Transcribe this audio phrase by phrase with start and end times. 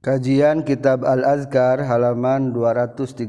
[0.00, 3.20] Kajian Kitab Al-Azkar halaman 213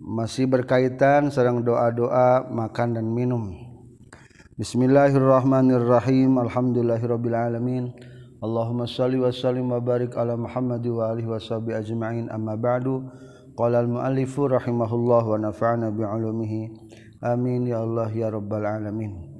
[0.00, 3.52] masih berkaitan serang doa-doa makan dan minum.
[4.56, 6.40] Bismillahirrahmanirrahim.
[6.40, 7.92] Alhamdulillahirabbil alamin.
[8.40, 12.32] Allahumma shalli wa sallim wa barik ala Muhammad wa alihi washabi ajma'in.
[12.32, 13.04] Amma ba'du.
[13.60, 16.72] Qala al-muallifu rahimahullah wa nafa'ana bi 'ulumihi.
[17.20, 19.33] Amin ya Allah ya rabbal alamin.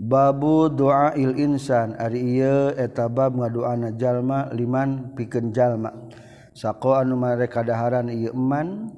[0.00, 1.92] Babu doa il insan.
[2.00, 2.40] Ari
[2.80, 5.92] etabab ngadoana jalma liman piken jalma.
[6.56, 8.88] Sako anu mereka daharan ieu eman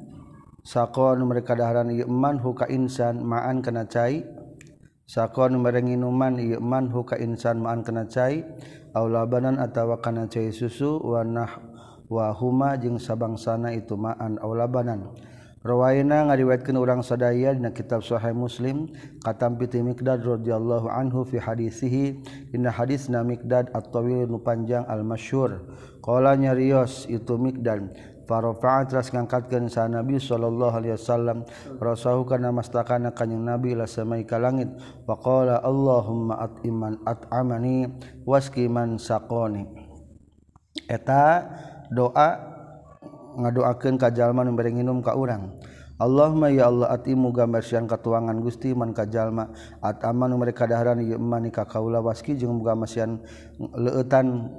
[0.63, 4.23] sako anu mereka daharan ieu eman huka insan maan kana cai.
[5.11, 8.47] Sako anu merenginuman ieu eman huka insan maan kana cai.
[8.95, 11.51] Aulabanan atawa kana cai susu wa nah
[12.07, 15.11] wa huma jeung sabangsana itu maan au labanan
[15.63, 18.91] Rawaina ngariwayatkeun urang sadaya dina kitab Sahih Muslim
[19.23, 22.19] katampi ti Miqdad radhiyallahu anhu fi hadisihi.
[22.51, 25.63] Dina hadisna Miqdad at-tawil nu panjang al-masyhur.
[26.03, 27.95] Qala nyarios itu Miqdad
[28.27, 31.47] farafa'at ras ngangkatkeun sa Nabi sallallahu alaihi wasallam
[31.79, 34.67] rasahu kana mastakana kanjing Nabi la samai ka langit.
[35.07, 37.87] Wa qala Allahumma at'iman at'amani
[38.27, 39.71] waskiman saqani
[40.91, 41.47] eta
[41.93, 42.51] doa
[43.33, 45.57] ngadoakeun ka jalma nu bere nginum ka urang.
[46.03, 51.55] Allah may ya Allah atimu gambar siang katuangan Gusti man kajallma ataman mereka dahran imani
[51.55, 53.23] ka kaula waski jeung muga masian
[53.57, 54.51] leueutan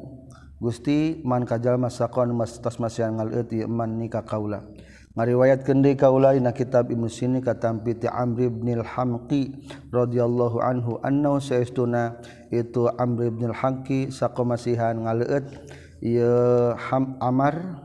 [0.64, 4.64] Gusti man kajalma sakon mas tos masian ngaleut man ni ka kaula.
[5.14, 11.38] Ngariwayatkeun deui kaula dina kitab Ibnu Sini katampi ti Amr bin Al-Hamqi radhiyallahu anhu annahu
[11.44, 12.17] saistuna
[12.49, 15.44] itu Amr bin Al-Hamqi sakomasihan ngaleut
[15.99, 16.73] ieu
[17.19, 17.83] Amar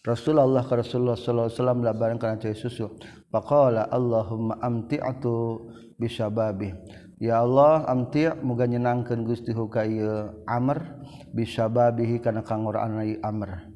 [0.00, 2.88] Rasulullah ke Rasulullah sallallahu alaihi wasallam labaran kana cai susu.
[3.28, 5.68] Faqala Allahumma amti'tu
[6.00, 6.72] bisababi
[7.20, 11.04] Ya Allah amti' muga nyenangkeun Gusti huka ieu Amr
[11.36, 13.68] bisababihi kana kangoraan ieu Amr.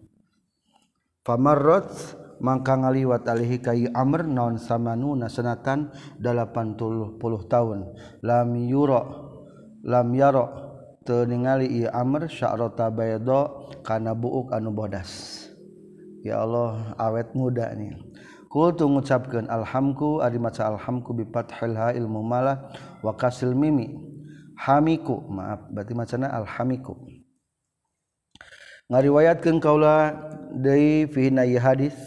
[1.28, 1.92] Famarrat
[2.40, 5.92] mangka ngaliwat alihi ka ieu Amr naon samanuna sanatan
[6.24, 7.20] 80
[7.52, 7.78] tahun
[8.24, 9.04] lam yura
[9.84, 10.48] lam yara
[11.04, 13.52] teu ningali ieu Amr sya'rata bayda
[13.84, 15.43] kana buuk anu bodas.
[16.24, 17.92] Ya Allah awet muda nih
[18.54, 22.70] kul tu ngucapkeun alhamku ari maca alhamku bi fathil ha ilmu malah
[23.02, 24.14] wa kasil mimi.
[24.54, 26.94] Hamiku maaf berarti macana alhamiku.
[28.86, 30.14] Ngariwayatkeun kaula
[30.54, 31.98] deui fi hadis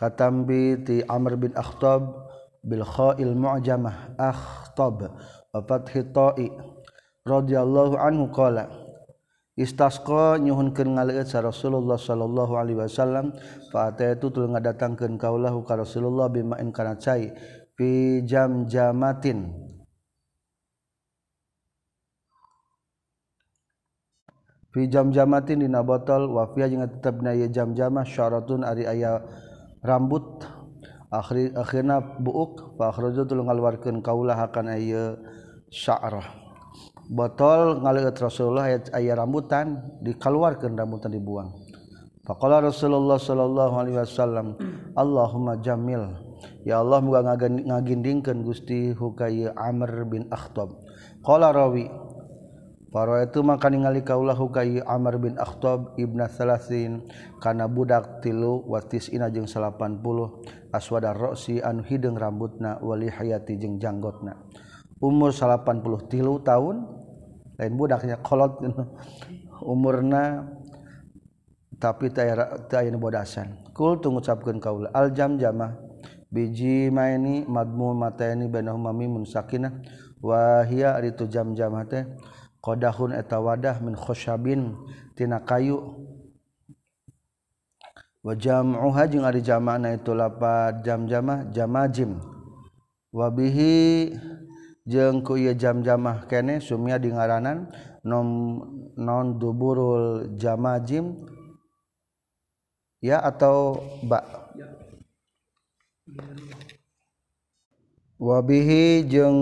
[0.00, 2.08] katambi ti Amr bin Akhtab
[2.64, 5.12] bil kha'il mu'jamah Akhtab
[5.52, 6.48] wa fathi ta'i
[7.28, 8.79] radhiyallahu anhu qala
[9.60, 13.36] istasqa nyuhunkeun ngaleut sa Rasulullah sallallahu alaihi wasallam
[13.68, 17.28] fa ataitu tul ngadatangkeun kaulahu ka Rasulullah bima'in kana cai
[17.76, 19.52] fi jamjamatin
[24.72, 29.20] fi jamjamatin dina botol wa fi jeung tetepna ye jamjamah syaratun ari aya
[29.84, 30.40] rambut
[31.12, 35.20] akhir akhirna buuk fa akhrajtu tul ngaluarkeun kaulah akan aya
[35.68, 36.39] sya'rah
[37.10, 41.50] botol ngaliut Rasulullah ayat ayat rambutan dikeluarkan rambutan dibuang.
[42.22, 44.54] Faqala Rasulullah Shallallahu Alaihi Wasallam,
[44.94, 46.14] Allahumma jamil,
[46.62, 50.70] ya Allah muga ngagindingkan gusti hukai Amr bin Akhtab.
[51.26, 51.90] Kala rawi,
[52.94, 57.10] para itu maka ningali kaulah hukai Amr bin Akhtab ibna Salasin
[57.42, 63.58] karena budak tilu watis ina jeng salapan puluh aswadar roksi anu hideung rambutna wali hayati
[63.58, 64.38] jeng janggotna.
[65.02, 66.99] Umur salapan puluh tilu tahun
[67.60, 68.64] lain budaknya kolot.
[69.60, 70.48] Umurna
[71.76, 72.56] tapi tayara
[72.96, 73.60] bodasan.
[73.76, 75.76] Kul tunggu ucapkeun kaula al jam jamah
[76.32, 79.84] biji maini madmum mataini bainahuma mimun sakinah
[80.24, 82.08] wa hiya aritu jam jamah teh
[82.64, 84.72] qadahun eta wadah min khosyabin
[85.12, 86.00] tina kayu.
[88.20, 92.20] Wa jam'uha jeung ari jama'na itu lapad jam jamah jamajim.
[93.12, 94.12] Wa bihi
[94.90, 97.70] jeung ku ieu jam-jamah kene sumia di ngaranan
[98.02, 98.26] non,
[98.98, 101.14] non duburul jamajim
[102.98, 104.26] ya atau bak
[108.18, 109.38] wabihi jeung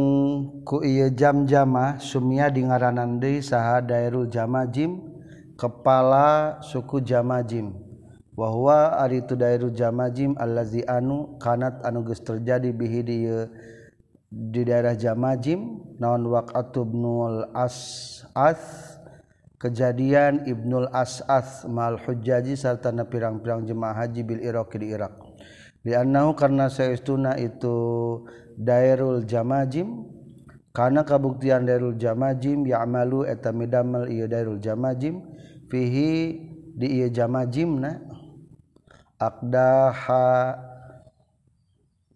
[0.69, 5.01] ku ieu jam-jamah sumia di ngaranan deui saha daerul jamajim
[5.57, 7.73] kepala suku jamajim
[8.37, 13.17] wa huwa ari tu daerul jamajim allazi anu kanat anu geus terjadi bihi di
[14.29, 17.77] di daerah Jamajim naon waqatu Ibnul as
[19.57, 25.17] kejadian Ibnul as'as mal Hujjaji serta na pirang-pirang jemaah haji bil Iraq di Irak.
[25.83, 27.77] Liannahu karena saestuna itu
[28.59, 30.05] Dairul Jamajim
[30.77, 35.25] karena kabuktian Dairul Jamajim ya'malu eta midamel ieu Dairul Jamajim
[35.73, 36.43] fihi
[36.77, 38.05] di ieu Jamajimna
[39.19, 40.68] aqdaha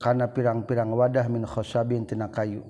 [0.03, 2.67] kana pirang-pirang wadah min khosabin tina kayu.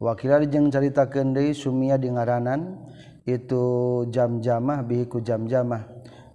[0.00, 2.88] Wakil jeung caritakeun deui sumia di ngaranan
[3.28, 5.86] itu jam-jamah bihiku jam-jamah.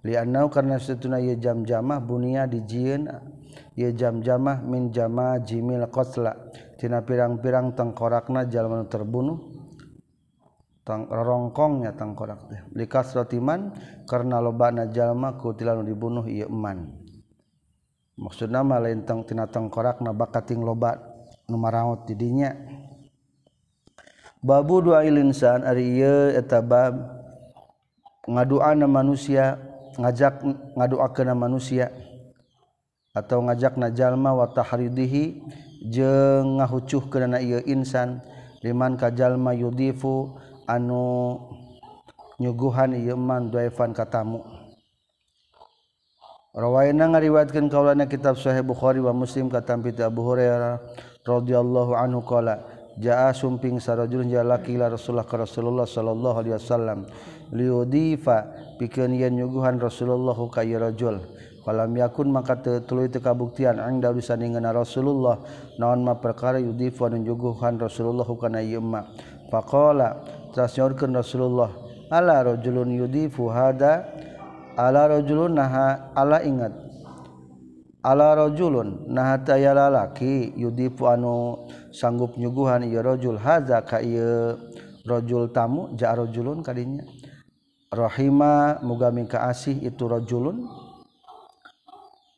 [0.06, 3.10] Liannau karena setuna ye jam-jamah bunia dijieun
[3.74, 6.32] ye jam-jamah min jama jimil qatla.
[6.78, 9.36] Tina pirang-pirang tengkorakna jalma terbunuh
[10.88, 12.60] rongkongnya tangkorak teh.
[12.72, 13.76] Likasrotiman
[14.08, 17.07] karena lobana jalma kutilan dibunuh ieu eman.
[18.18, 20.98] maksud nama laintengtina tengkorak na bakating lobat
[21.46, 22.52] numarangut didinya
[24.42, 26.02] babu dua ilinsan ari
[26.34, 26.98] eta bab
[28.26, 29.56] ngaduan manusia
[29.96, 30.44] ngajak
[30.76, 31.94] ngaduakeun manusia
[33.16, 35.42] atau ngajak najalma wa tahridihi
[35.90, 37.02] jeung ngahucuh
[37.42, 38.22] ieu insan.
[38.58, 40.34] Liman ka jalma yudifu
[40.66, 41.38] anu
[42.42, 44.42] nyuguhan ieu man duaifan katamu
[46.56, 50.80] Rawayna ngariwayatkeun kaulana kitab Sahih Bukhari wa Muslim katampi Abu Hurairah
[51.20, 52.64] radhiyallahu anhu qala
[52.96, 57.04] jaa sumping sarajulun jalaki la Rasulullah ka Rasulullah sallallahu alaihi wasallam
[57.52, 58.48] liudifa
[58.80, 61.20] pikeun yen nyuguhan Rasulullah ka rajul.
[61.68, 65.36] Falam yakun maka teu tuluy teu kabuktian ang dalu Rasulullah
[65.76, 69.04] naon ma perkara yudifa nu nyuguhan Rasulullah kana ieu ma
[69.52, 70.24] faqala
[70.56, 71.76] tasnyorkeun Rasulullah
[72.08, 74.24] ala rajulun yudifu hada?
[74.78, 76.70] alarajulun naha ala ingat.
[77.98, 84.54] Alarajulun nahataya lalaki yudipu anu sanggup nyuguhan ieu rajul haza ka ieu
[85.02, 87.02] rajul tamu ja rajulun kadinya.
[87.90, 90.62] Rahima muga mingka asih itu rajulun.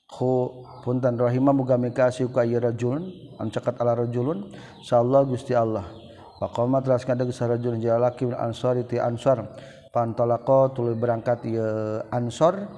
[0.08, 4.48] Ku punten rahima muga mingka asih ka ieu rajulun anu caket ala rajulun
[4.80, 5.84] insyaallah Gusti Allah.
[6.40, 9.44] Faqamat raskan deug sarajul jalaki min ansari ti ansar.
[9.90, 12.70] pantolako tuluy berangkat ieu ansor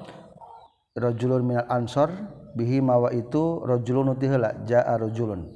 [0.96, 2.12] rajulun minal ansor
[2.52, 5.48] bihi mawa itu rajulun uti heula jaa rajulun.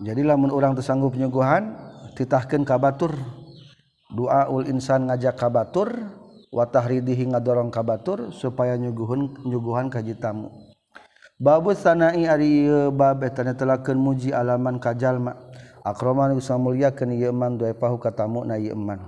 [0.00, 1.76] Jadi lamun urang teu sanggup nyuguhan
[2.16, 3.12] titahkeun ka batur
[4.08, 5.92] doa ul insan ngajak ka batur
[6.48, 10.48] wa tahridihi ngadorong ka batur supaya nyuguhun nyuguhan ka tamu.
[11.40, 15.49] Babus sanai ari bab eta telakeun muji alaman ka jalma.
[15.84, 19.00] akroman us mulia man yeman dua pahu katamu na yeman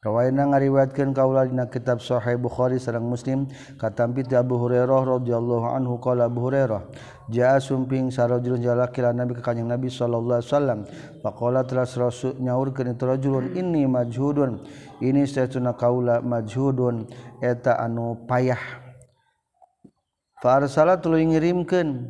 [0.00, 3.44] Rawayna ngariwayatkeun kaula dina kitab Sahih Bukhari sareng Muslim
[3.76, 6.88] katampi ti Abu Hurairah radhiyallahu anhu qala Abu Hurairah
[7.28, 10.80] jaa sumping sarajulun jalaki lan Nabi ka kanjing Nabi sallallahu alaihi wasallam
[11.20, 14.64] faqala teras rasul nyaurkeun itu rajulun inni majhudun.
[15.04, 17.04] Ini saytuna kaula majhudun.
[17.44, 18.80] Eta anu payah.
[20.40, 22.08] Fa arsala tuluy ngirimkeun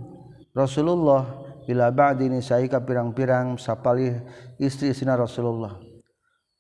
[0.55, 1.40] Rasulullah
[1.71, 4.19] ila ba'dini saika pirang-pirang sapalih
[4.59, 5.79] istri sina Rasulullah.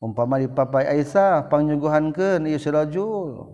[0.01, 3.53] Umpama dipapai Aisyah pangyuguhankeun ieu si rajul.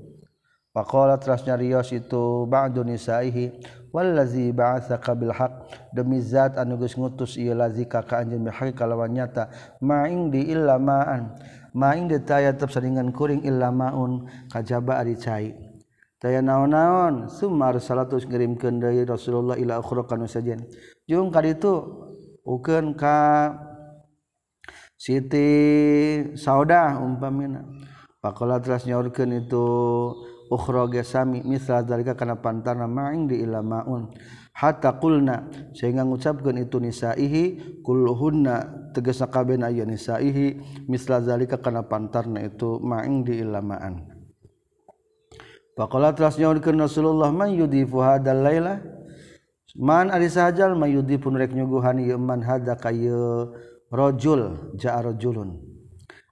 [0.71, 3.51] Faqala teras nyarios itu ba'du nisaihi
[3.91, 8.55] wallazi ba'atsaka bil haq demi zat anu geus ngutus ieu lazi ka ka anjeun bil
[8.55, 9.49] haq kalawan nyata.
[9.81, 11.33] Ma'ing di illama'an
[11.73, 15.66] ma'ing di taya tetep saringan kuring illamaun kajaba ari cai.
[16.17, 20.57] daya naon-naon Sumar salatus ngirim ke day Rasulullah ilahurkan saja
[21.05, 21.73] Jung kali itu
[22.47, 23.53] uken ka
[24.97, 25.45] Siti
[26.41, 27.61] saudah umpamina.
[28.17, 29.65] Pakola teras nyorkeun itu
[30.49, 34.09] ukhra gesami misal dalika kana pantana ma'ing di ilamaun
[34.57, 37.45] hatta qulna sehingga ngucapkeun itu nisaihi
[37.85, 40.57] kulluhunna tegesa kabeh aya nisaihi
[40.89, 44.16] misal dalika kana pantarna itu ma'ing di ilamaan
[45.77, 48.81] Pakola telah nyaurkeun Rasulullah man yudifu hadal laila.
[49.77, 52.89] Man ari sahajal mayudi pun rek nyuguhan ieu man hada ka
[53.93, 55.61] rajul ja'a rajulun.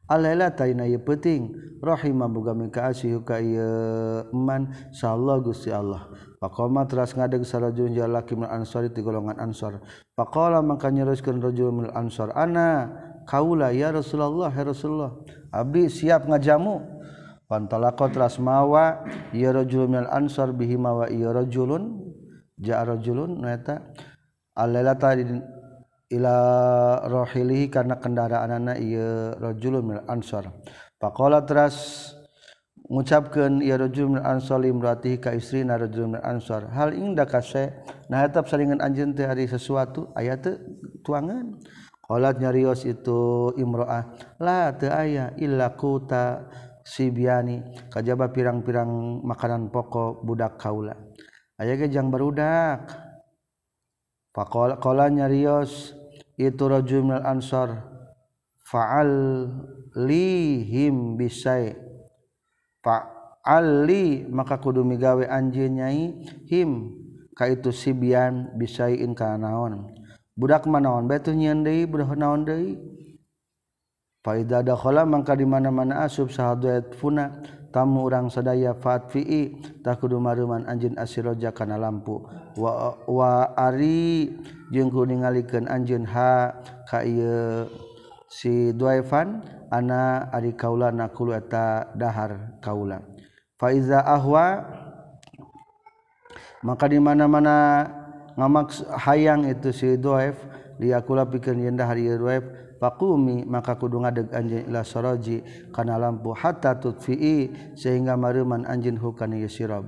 [0.08, 1.52] Alaila taina ieu penting
[1.84, 3.36] rahimah boga mika asih ka
[4.32, 6.08] man sallallahu Gusti Allah.
[6.40, 9.84] Pakoma teras ngadeg sarajun jalaki min ansari ti golongan ansor.
[10.16, 12.88] Pakola maka nyeruskeun rajul min ansor ana
[13.28, 15.20] kaula ya Rasulullah ya Rasulullah.
[15.52, 16.80] Abdi siap ngajamu
[17.44, 19.04] Pantalaqat rasmawa
[19.36, 22.00] ieu rajulun minal ansar bihima wa ieu rajulun
[22.56, 23.84] ja rajulun eta
[24.56, 25.12] alailata
[26.08, 26.36] ila
[27.04, 30.56] rohilihi karena kendaraanana ieu rajulun minal ansar.
[30.96, 32.16] Faqala teras
[32.88, 36.72] ngucapkeun ieu rajulun minal ansar imraatihi ka istri na rajulun minal ansar.
[36.72, 37.76] Hal ingda kase
[38.08, 40.56] nah eta salingan anjeun teh ari sesuatu aya teh
[41.04, 41.60] tuangan.
[42.04, 46.44] Qalat nyarios itu imroah la teu aya illa quta
[46.84, 50.94] sibiani kajaba pirang-pirang makanan pokok budak kaula.
[51.56, 52.92] Aya ge jang barudak.
[54.34, 55.94] Faqala nyarios
[56.34, 57.86] itu rajul ansar
[58.66, 59.46] fa'al
[59.94, 61.78] lihim bisai.
[62.82, 66.02] Fa'al li maka kudu migawe anjeun nyai
[66.50, 66.90] him
[67.38, 69.94] ka itu sibian bisain ka naon?
[70.34, 72.74] Budak manaon bae teu deui budak naon deui?
[74.24, 80.64] Faida dakhala mangka di mana-mana asub sahadayat funa tamu urang sadaya fatfi'i tak kudu maruman
[80.64, 82.24] anjeun asiroja kana lampu.
[82.56, 84.32] Wa wa ari
[84.72, 86.56] jeung ku ningalikeun anjeun ha
[86.88, 87.68] ka ieu
[88.32, 93.04] si Duaifan ana ari kaula nakulu eta dahar kaula
[93.60, 94.64] faiza ahwa
[96.64, 97.86] maka di mana-mana
[98.40, 98.72] ngamak
[99.04, 100.40] hayang itu si Duaif
[100.80, 105.98] dia kula pikeun yen dahar ieu Duaif faqumi maka kudu ngadeg anjeun ila saraji kana
[105.98, 109.86] lampu hatta tutfi'i sehingga maruman anjeun hukana ieu sirab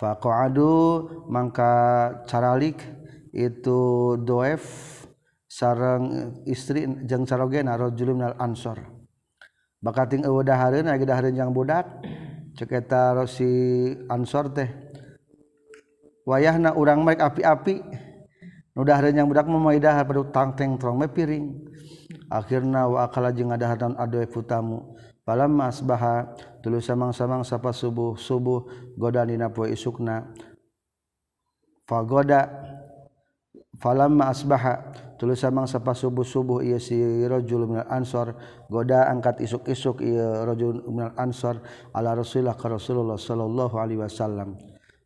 [0.00, 1.72] faqadu mangka
[2.24, 2.80] caralik
[3.36, 3.78] itu
[4.24, 4.64] doef
[5.50, 8.80] sarang istri jeng sarogena rajulun minal ansor.
[9.80, 11.84] Bakating eueuh dahareun aya dahareun jang budak
[12.56, 13.48] cek eta si
[14.08, 14.70] ansor teh.
[16.24, 17.82] Wayahna urang maik api-api
[18.76, 21.70] nu dahareun jang budak mah dahar pada tangteng trong me piring
[22.30, 24.94] akhirna wa akala jeung ngadaharan adoe putamu.
[25.26, 26.32] Falamma asbaha
[26.64, 28.64] tuluy samang-samang sapa subuh subuh
[28.96, 30.30] goda dina poe isukna.
[31.84, 32.48] Fagoda
[33.76, 36.96] falamma asbaha tuluy samang sapa subuh-subuh ieu si
[37.28, 38.38] rajul minal ansor
[38.72, 41.60] goda angkat isuk-isuk ieu rajul minal ansor
[41.92, 44.56] ala rasulillah ka Rasulullah sallallahu alaihi wasallam.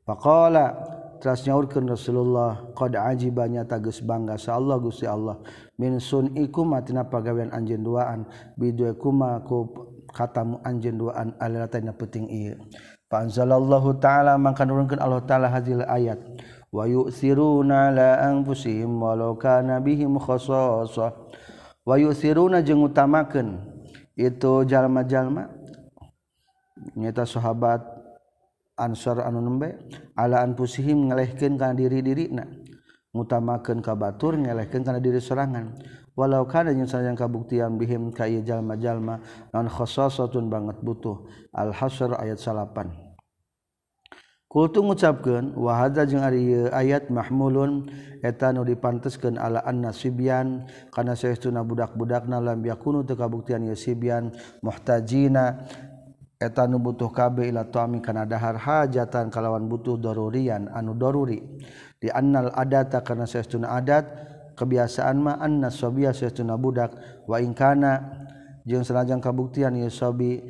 [0.04, 0.76] Faqala
[1.24, 5.40] teras nyaurkeun Rasulullah qad ajibanya tageus bangga sa Allah Gusti Allah
[5.78, 8.26] min sun iku matina pagawean anjeun duaan.
[8.54, 9.70] Bidue kuma ku
[10.10, 12.56] katamu anjeun duaan alilatan penting ieu.
[13.10, 16.18] Fa anzalallahu taala maka nurunkeun Allah taala hadil ayat.
[16.74, 21.14] Wa yu'thiruna la anfusihim walau kana bihim khasasah
[21.86, 23.62] wa yu'thiruna jeung utamakeun
[24.18, 25.54] itu jalma-jalma
[26.98, 27.78] nyata sahabat
[28.74, 29.78] ansar anu nembe
[30.18, 32.42] ala anfusihim ngelehkeun kana diri-dirina.
[33.14, 35.78] mutamakan kabatur nyelehkan karena diri serangan
[36.18, 41.26] walau kada yang sayang kabuktian bihim kaya jalma-jalma non khososotun banget butuh.
[41.54, 42.90] Al-hasr ayat salapan.
[44.46, 47.90] Kultu ngucapkan wahada jeung ari ayat mahmulun
[48.22, 54.30] eta nu dipanteskeun ala anna sibyan kana saestuna budak-budakna lam yakunu teu kabuktian ye sibyan
[54.62, 55.66] muhtajina
[56.38, 61.42] eta nu butuh kabe ila tuami kana dahar hajatan kalawan butuh dorurian anu daruri
[62.04, 64.04] di annal adata karena sesuatu adat
[64.60, 66.12] kebiasaan ma anna sobia
[66.60, 66.92] budak.
[67.24, 68.20] Wa ingkana
[68.68, 70.44] jeung senajang kabuktian ieu sobi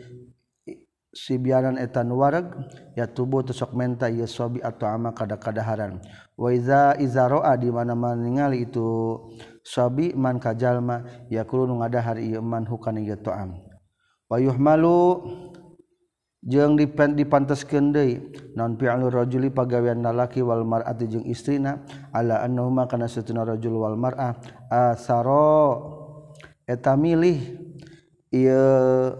[1.14, 2.50] sibianan etan wareg
[2.99, 6.02] ya tubuh tusok menta ieu sobi atau ama kada-kadaharan.
[6.34, 9.23] Wa iza iza roa di mana-mana ningali itu
[9.62, 13.62] sobi man kajalma ya kulun ngadahar ieu man hukana ieu to'am.
[14.26, 15.23] Wa yuhmalu
[16.44, 18.20] jeung dipen dipanteskeun deui
[18.52, 21.80] naon fi'lu rajuli pagawean lalaki wal mar'ati jeung istrina?
[22.12, 24.36] Ala annahuma kana satuna rajul wal mar'ah
[24.68, 26.04] asaro.
[26.64, 27.60] Eta milih
[28.32, 29.12] ieu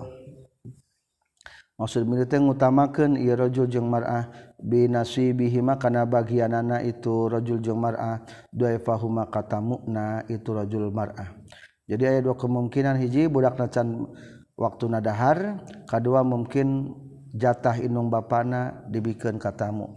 [1.77, 4.31] maksud milih teh ngutamakeun ieu rajul jeung mar'ah
[4.65, 11.37] binasibihima kana bagianana itu rajul jeung mar'ah duaifahuma katamukna itu rajul mar'ah
[11.85, 14.09] jadi aya dua kemungkinan hiji budak nacan
[14.57, 16.97] waktu nadahar kedua mungkin
[17.35, 19.91] jatah inung bapana dibikin katamu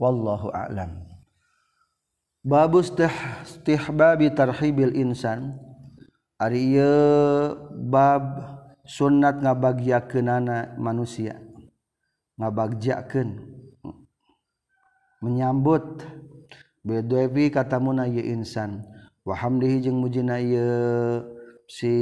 [0.00, 1.04] wallahu a'lam.
[2.40, 5.60] Babu istihbabi tarhibil insan.
[6.38, 6.78] Ari
[7.90, 8.46] bab
[8.86, 11.36] sunat ngabagiakeunana manusia.
[12.40, 13.42] Ngabagjakeun.
[15.20, 16.06] Menyambut.
[16.86, 18.86] Bedewi katamu na ye insan.
[19.26, 21.37] Wa hamdihi jeung mujina ieu
[21.68, 21.92] si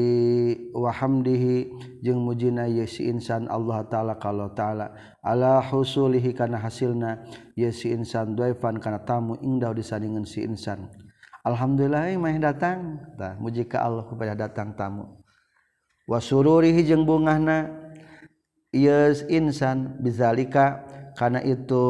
[0.70, 4.94] wahamdihi jeung mujina ye si insan Allah ta'ala kalau ta'ala.
[5.20, 7.26] Ala husulihi kana hasilna
[7.58, 10.86] ye si insan doifan kana tamu indah disandingan si insan.
[11.42, 13.02] Alhamdulillah mah datang.
[13.18, 15.18] Tah muji ka Allah kepada datang tamu.
[16.06, 17.66] Wasururihi jeung bungahna
[18.70, 20.86] ye insan bizalika
[21.18, 21.82] kana itu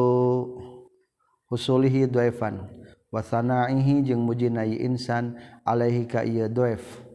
[1.51, 2.65] husulihi doifan
[3.11, 5.35] wasanaihi jeung mujina ye insan
[5.67, 7.06] alaihi ka ieu doif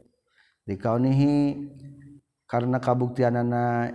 [0.72, 1.68] dikaunihi
[2.48, 3.92] karena kabuktianana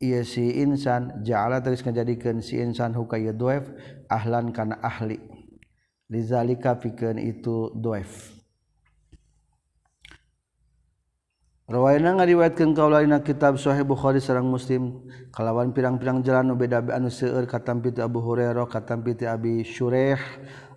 [0.00, 3.68] ia si insan ja'ala terus ngajadikeun si insan hukaya doef
[4.08, 5.20] ahlan kana ahli.
[6.10, 8.40] Lizalika pikeun itu doef.
[11.70, 17.46] Rawaina ngariwayatkeun kaulana kitab Sahih Bukhari sareng Muslim kalawan pirang-pirang jalan nu beda anu seueur
[17.46, 20.18] katampi Abu Hurairah katampi Abi Syurayh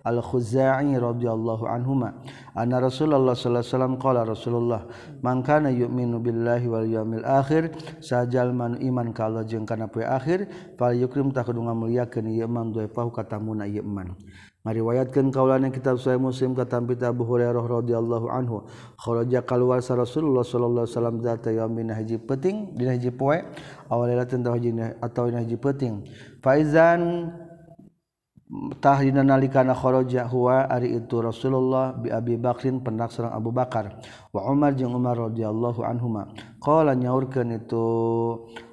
[0.04, 2.20] al-Khuzai radhiyallahu anhuma
[2.52, 4.80] anna Rasulullah sallallahu alaihi wasallam qala Rasulullah
[5.24, 7.72] man kana yu'minu billahi wal yawmil akhir
[8.04, 10.44] sajal man iman ka Allah jeung kana poe akhir
[10.76, 14.12] fal yukrim tah kudu ngamulyakeun ieu man doe pahu katamuna ieu man
[14.64, 18.64] ngariwayatkeun kaulana kitab Sahih Muslim katampi Abu Hurairah radhiyallahu anhu
[18.96, 23.44] kharaja keluar sa Rasulullah sallallahu alaihi wasallam zata yaumin haji penting dina haji poe
[23.92, 24.72] awalnya tentang haji
[25.04, 26.08] haji penting
[26.40, 27.28] faizan
[28.78, 33.98] tahdina nalikana kharaja huwa ari itu Rasulullah bi Abi Bakrin pendak Abu Bakar.
[34.30, 36.30] Wa Umar jeung Umar radhiyallahu anhuma.
[36.62, 37.84] Qala nyaurkeun itu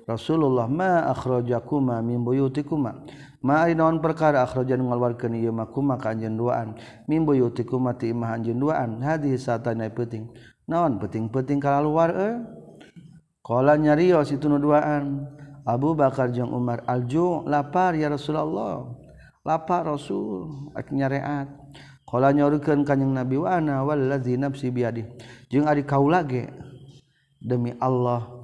[0.06, 3.06] Rasulullah ma akhrajakuma min buyutikuma?
[3.42, 6.78] Ma ari perkara akhrajan ngaluarkeun ieu makuma ka anjeun duaan?
[7.10, 9.02] Min buyutikuma ti imah anjeun duaan.
[9.02, 10.30] Hadis satana penting
[10.70, 12.36] naon penting-penting kalau luar eh
[13.42, 15.26] qala nyarios itu nu duaan.
[15.62, 18.82] Abu Bakar jeung Umar alju lapar ya Rasulullah
[19.46, 20.72] lapa Rasul.
[20.74, 21.48] Nyareat
[22.08, 25.08] kalau nyorukan kanyang Nabi wana waladzi nafsi biadi
[25.48, 26.52] jeung ari kaula ge
[27.40, 28.44] demi Allah.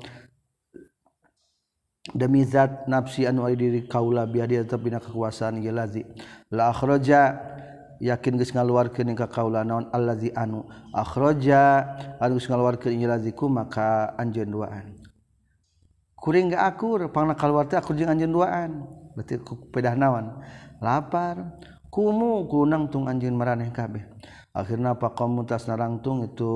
[2.15, 6.07] Demi zat nafsi anu ari diri kaula biadi tetep dina kekuasaan ieu lazi.
[6.47, 7.35] La akhraja.
[7.97, 9.89] Yakin geus ngaluarkeun ka kaula naon?
[9.91, 10.63] Allazi anu
[10.95, 11.83] akhraja.
[12.21, 14.95] Anu geus ngaluarkeun ieu lazi ku maka anjeun duaan.
[16.15, 18.87] Kuring gak akur pangna kaluar teh akur jeung anjeun duaan.
[19.17, 19.41] Berarti
[19.73, 20.37] pedah naon?
[20.77, 21.57] Lapar.
[21.87, 24.05] Kumu kunang tung anjing meraneh kabeh.
[24.53, 26.51] Akhirnya apa komunitas narangtung itu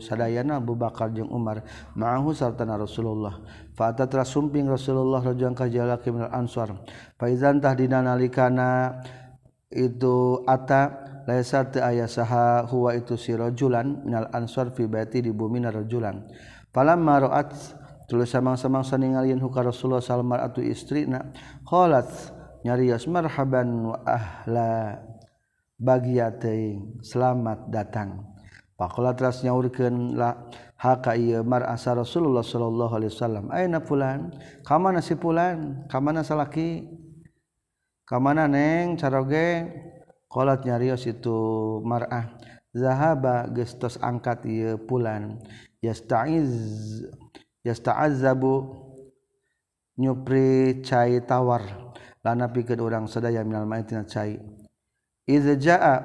[0.00, 1.64] sadayana Abu Bakar jeung Umar
[1.96, 3.40] ma'ahu sartana Rasulullah.
[3.76, 6.80] Fa'ata telah sumping Rasulullah rajang kajalaki minal ansar.
[7.16, 9.02] Faizan tahdina nalikana
[9.68, 14.86] itu ata laisa teu aya saha huwa itu si rajulan minal ansar fi
[15.20, 16.24] di bumi rajulan.
[16.72, 17.52] Falamma ra'at
[18.06, 21.34] tulis samang-samangsa ningalin huka Rasulullah salmar atu istrina
[21.66, 22.06] qalat
[22.66, 25.02] nyarios marhaban wa ahla.
[25.76, 28.24] Bagia teuing selamat datang.
[28.80, 30.48] Pakola teras nyaurkeun la
[30.80, 33.44] haka ieu mar'asa Rasulullah sallallahu alaihi wasallam.
[33.52, 34.32] Aina pulan
[34.64, 36.88] kamana si pulan kamana salaki
[38.08, 38.96] kamana neng?
[38.96, 39.68] Caroge
[40.32, 41.36] qalat nyarios itu
[41.84, 42.40] mar'ah.
[42.72, 45.44] Zahaba gestos angkat ieu pulan
[45.84, 46.52] yasta'iz
[47.66, 48.54] yasta'azzabu
[49.98, 51.86] nyupri cai tawar
[52.54, 54.38] pikir orang sedaya minal maitina cai.
[55.26, 55.96] Iza jaa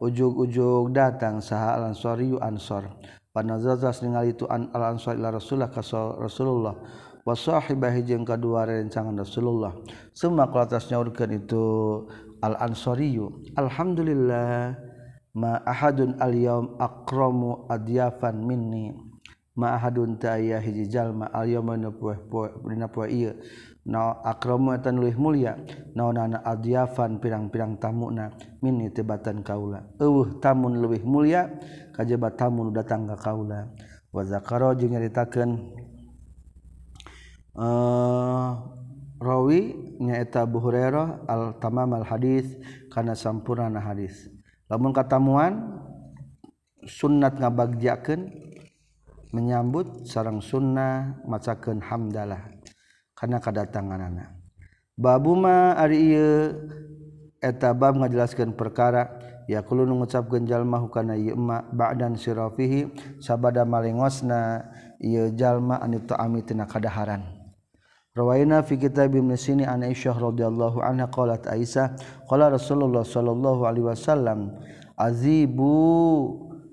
[0.00, 2.88] ujug-ujug datang saha al ansori ansor
[3.32, 5.84] panazazas ningali itu an al ansor ila rasulullah ka
[6.16, 6.76] rasulullah.
[7.22, 9.78] Wa sahibahi jeung kadua rencangan rasulullah.
[10.10, 11.64] Semua kalatas nyaurkeun itu
[12.42, 13.14] al ansori
[13.54, 14.74] alhamdulillah
[15.38, 19.11] ma ahadun al yaum akramu adyafan minni
[19.52, 21.28] mahadun taaya hiji jalma
[24.22, 25.58] akramuatan luih mulia
[25.98, 28.30] naonana adyafan pirang-pirang tamuna
[28.62, 29.82] mini tibatan kaula.
[29.98, 31.50] Eueuh tamun luwih mulia
[31.90, 33.74] kajaba tamun datang ka kaula.
[34.14, 35.50] Wa zakara jeung nyaritakeun
[37.58, 38.50] eh,
[39.18, 39.60] rawi
[39.98, 42.54] nyaeta Abu al tamam al hadis
[42.92, 44.30] kana sampurna hadis.
[44.70, 45.82] Lamun katamuan
[46.86, 48.30] sunnat ngabagjakeun
[49.32, 52.52] menyambut sarang sunnah macaken hamdalah
[53.16, 54.30] karena kedatangan anak
[54.94, 56.14] babuma Ari
[57.42, 59.18] eta bab ngajelaskeun perkara
[59.50, 61.34] yakulu ngucap genjal mah kana ieu
[61.74, 64.70] ba'dan sirafihi sabada malengosna
[65.02, 67.26] ieu jalma anit ta'ami tina kadaharan.
[68.12, 71.96] Rawaina fi kitab Ibnu Sini an Aisyah radhiyallahu anha qalat Aisyah
[72.28, 74.52] qala Rasulullah sallallahu alaihi wasallam
[75.00, 75.72] azibu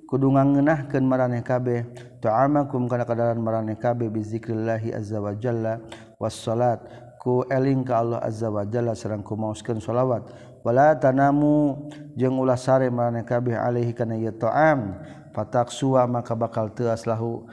[0.09, 1.85] kudu ngangenahkeun maraneh kabeh.
[2.17, 5.77] Ta'amakum kana kadaran maraneh kabeh bizikrillah azza wa jalla
[6.17, 6.81] was salat.
[7.21, 10.25] Ku eling ka Allah azza wa jalla sareng ku maoskeun shalawat
[10.65, 14.97] wala tanamu jeung ulah sare maraneh kabeh alaihi kana ieu ta'am.
[15.29, 17.45] Fataksuwa maka bakal teas lahu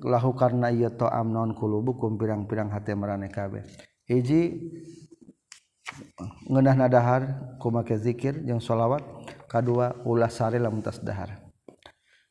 [0.00, 3.60] lahu karena ieu ta'am non kulubukum pirang-pirang hate maraneh kabeh.
[4.08, 4.72] Hiji
[6.48, 7.22] ngeunah nadahar
[7.60, 9.02] ku make zikir jeung shalawat
[9.60, 11.40] kedua ulah sare lamun tasdahar.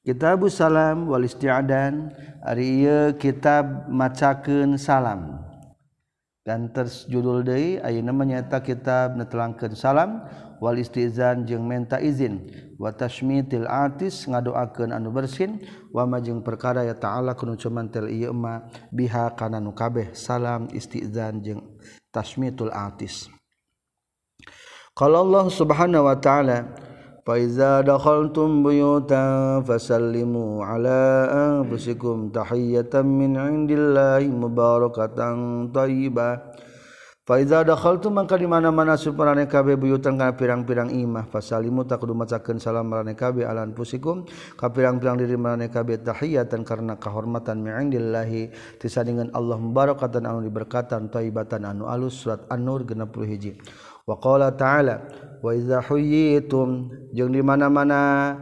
[0.05, 2.13] Kitabus salam wal isti'adan
[2.45, 5.41] ari ieu kitab macakeun salam.
[6.45, 10.21] Gantos judul deui ayeuna nyaeta kitab netelangkeun salam
[10.61, 12.45] wal istizan jeung menta izin.
[12.75, 15.63] Wa tashmitil atis ngadoakeun anu bersin
[15.95, 20.67] wa majeng perkara ya ta'ala kunu cuman tel ieu ma biha kana nu kabeh salam
[20.75, 21.63] istizan jeung
[22.11, 23.31] tashmitul atis
[24.91, 26.67] qala Allah subhanahu wa ta'ala
[27.26, 29.24] فإذا دخلتم بيوتا
[29.60, 31.00] فسلموا على
[31.46, 35.18] أنفسكم تحية من عند الله مباركة
[35.74, 36.30] طيبة
[37.30, 42.10] Faiza dakhal tu mangka di mana-mana suparane kabe buyutan kana pirang-pirang imah fasalimu tak kudu
[42.10, 44.26] macakeun salam marane kabe alan pusikum
[44.58, 48.50] ka pirang-pirang diri marane kabe tahiyatan karena kehormatan mi'indillahi
[48.82, 53.62] tisandingan Allah mubarakatan anu diberkatan thayyibatan anu alus surat An-Nur 61
[54.05, 55.05] waqala ta'ala
[55.41, 58.33] wa iza huyitum jeung di mana-mana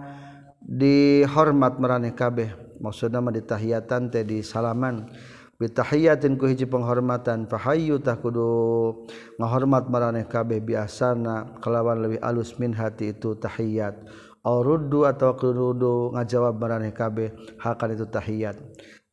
[0.59, 2.51] dihormat maraneh kabeh.
[2.83, 5.07] Maksudna mah ditahiyatan teh di salaman.
[5.55, 9.07] Bitahiyatin ku hiji penghormatan fahayyu tah kudu
[9.39, 10.59] ngahormat maraneh kabeh.
[10.59, 13.95] Biasana kelawan lebih alus min hati itu tahiyat
[14.43, 17.31] ruddu atau kudu ngajawab maraneh kabeh
[17.63, 18.59] hakan itu tahiyat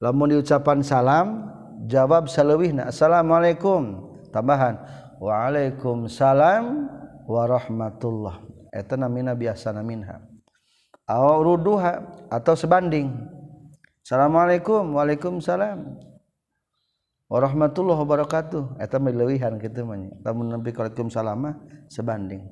[0.03, 1.47] lamun diucapan salam
[1.87, 4.83] jawab salawihna assalamualaikum tambahan.
[5.21, 6.89] Waalaikumsalam
[7.29, 8.41] warahmatullah.
[8.73, 10.25] Eta namina biasana minha.
[11.05, 13.13] Aw rudduha atau sebanding.
[14.01, 16.01] Assalamualaikum waalaikumsalam.
[17.31, 18.81] Warahmatullah wabarakatuh.
[18.83, 20.75] Eta lewihan kitu mah lamun nepi
[21.13, 21.55] salama
[21.87, 22.43] sebanding.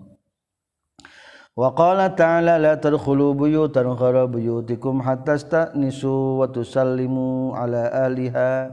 [1.58, 8.70] Wa qala ta'ala la tadkhulu buyutan ghara buyutikum hatta stanisu wa tusallimu ala aliha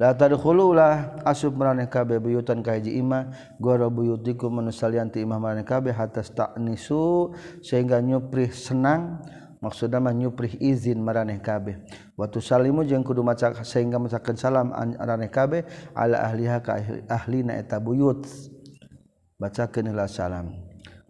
[0.00, 3.28] tadilah asub meeh kabeh buyutan kaji Imah
[3.60, 9.20] goro buyutiku menusalianti imah maneh kabeh atas tak nisu sehingga nyuprih senang
[9.60, 11.84] maksudnya nyuprih izin meraneh kabeh.
[12.16, 16.80] Waktu salimu jeung kudu maca sehingga macakan salam raneh kabeh ala ahliha ka
[17.12, 18.24] ahlina eta buyut.
[19.36, 20.52] Bacakeun salam.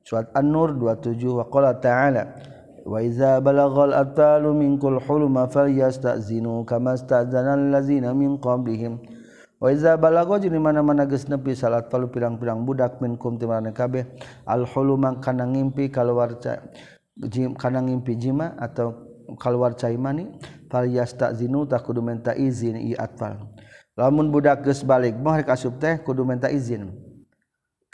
[0.03, 2.35] Surat an-nur 27 waqala ta'ala
[2.91, 8.95] وإذا بلغ الأطفال منكم الحلم فليستأذنوا كما استأذن الذين من قبلهم
[9.61, 14.09] Waiza balago jeung mana-mana geus nepi salat palu pirang-pirang budak minkum ti marane kabeh
[14.49, 16.33] alhulu mang kana ngimpi kaluar
[17.29, 18.97] jim kana ngimpi jima atau
[19.37, 20.33] kaluar cai mani
[20.73, 23.53] fal yastazinu tak kudu menta izin i atfal
[24.01, 26.97] lamun budak geus balik mah rek asup teh kudu menta izin.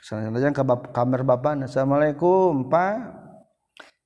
[0.06, 0.62] Sanajang ka
[0.94, 1.66] kamar bapana.
[1.66, 3.25] Assalamualaikum pak.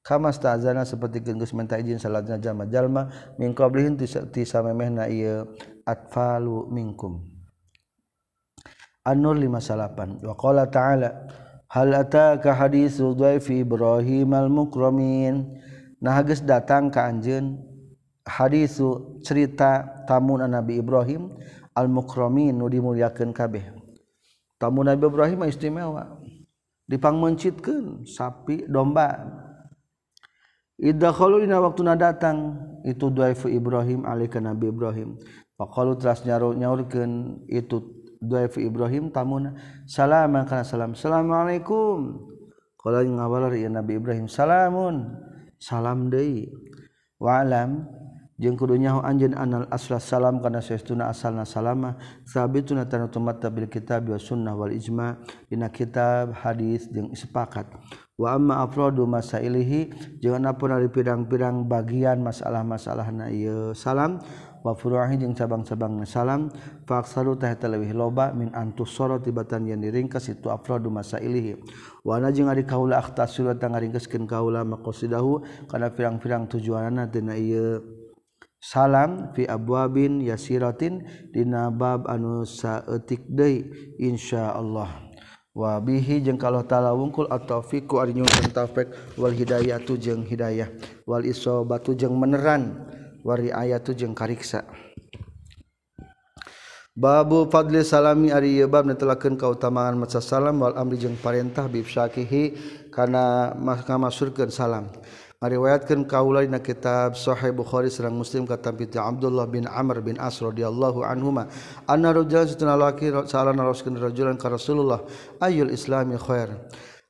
[0.01, 5.45] kama stazana seperti geus minta izin salatna jalma-jalma min qablihim ti samemehna ieu
[5.85, 7.21] atfalu minkum.
[9.05, 11.11] An-Nur 58 wa qala ta'ala
[11.73, 15.57] hal ataka haditsu dhaifi Ibrahim al-mukramin?
[16.01, 17.61] Nah geus datang ka anjeun
[18.25, 21.33] haditsu cerita tamu Nabi Ibrahim
[21.77, 23.73] al-mukramin nu dimuliakeun kabeh.
[24.61, 26.21] Tamu Nabi Ibrahim istimewa.
[26.89, 29.49] Dipangmencitkeun sapi domba.
[30.81, 32.57] Idakhaluna waktuna datang
[32.89, 35.21] itu duaifu Ibrahim alih ke Nabi Ibrahim.
[35.61, 37.85] Faqalu teras nyaru nyaurkeun itu
[38.17, 40.97] duaifu Ibrahim tamuna salaman kana salam.
[40.97, 42.17] Assalamualaikum.
[42.81, 45.21] Qala ngawalar ya Nabi Ibrahim salamun.
[45.61, 46.49] Salam deui.
[47.21, 47.85] Wa alam
[48.41, 54.09] jeung kudu nyaho anjeun anal asla salam kana saestuna asalna salama sabituna tanatumatta bil kitab
[54.09, 55.21] wa sunnah wal ijma
[55.53, 57.69] dina kitab hadis jeung sepakat
[58.21, 64.21] wa amma afrodu masailihi jangan napun dari pirang-pirang bagian masalah-masalah na iya salam.
[64.61, 66.53] Wa furuhi jeung cabang-cabang salam.
[66.85, 71.57] Fa teh tah loba min antusara tibatan yang diringkas itu afrodu masailihi.
[72.05, 77.81] Wa ana jeung ari kaula akhtasul tang ngaringkeskeun kaula maqasidahu kana pirang-pirang tujuanna dina ieu
[78.61, 85.10] salam fi abwabin yasiratin dina bab anu saeutik deui insyaallah
[85.51, 90.71] wabihi jeung kalau ta'ala wungkul at-taufiq ku ari nyusun taufik wal hidayatu jeung hidayah
[91.07, 92.87] wal isobatu jeung meneran
[93.27, 94.65] wari ayatu jeung kariksa.
[96.91, 101.81] Babu fadli salami ari ieu bab netelakeun kautamaan maca salam wal amri jeung parentah bi
[101.87, 102.55] syakihi
[102.93, 103.55] kana
[103.97, 104.91] masurkeun salam.
[105.41, 110.37] riwayatkan kaula dina kitab Sahih Bukhari sareng Muslim kata Piti Abdullah bin Amr bin As
[110.37, 111.49] radhiyallahu anhuma
[111.89, 115.01] anna rajulan satuna laki salan naroskeun rajulan ka Rasulullah
[115.41, 116.53] ayul islami khair?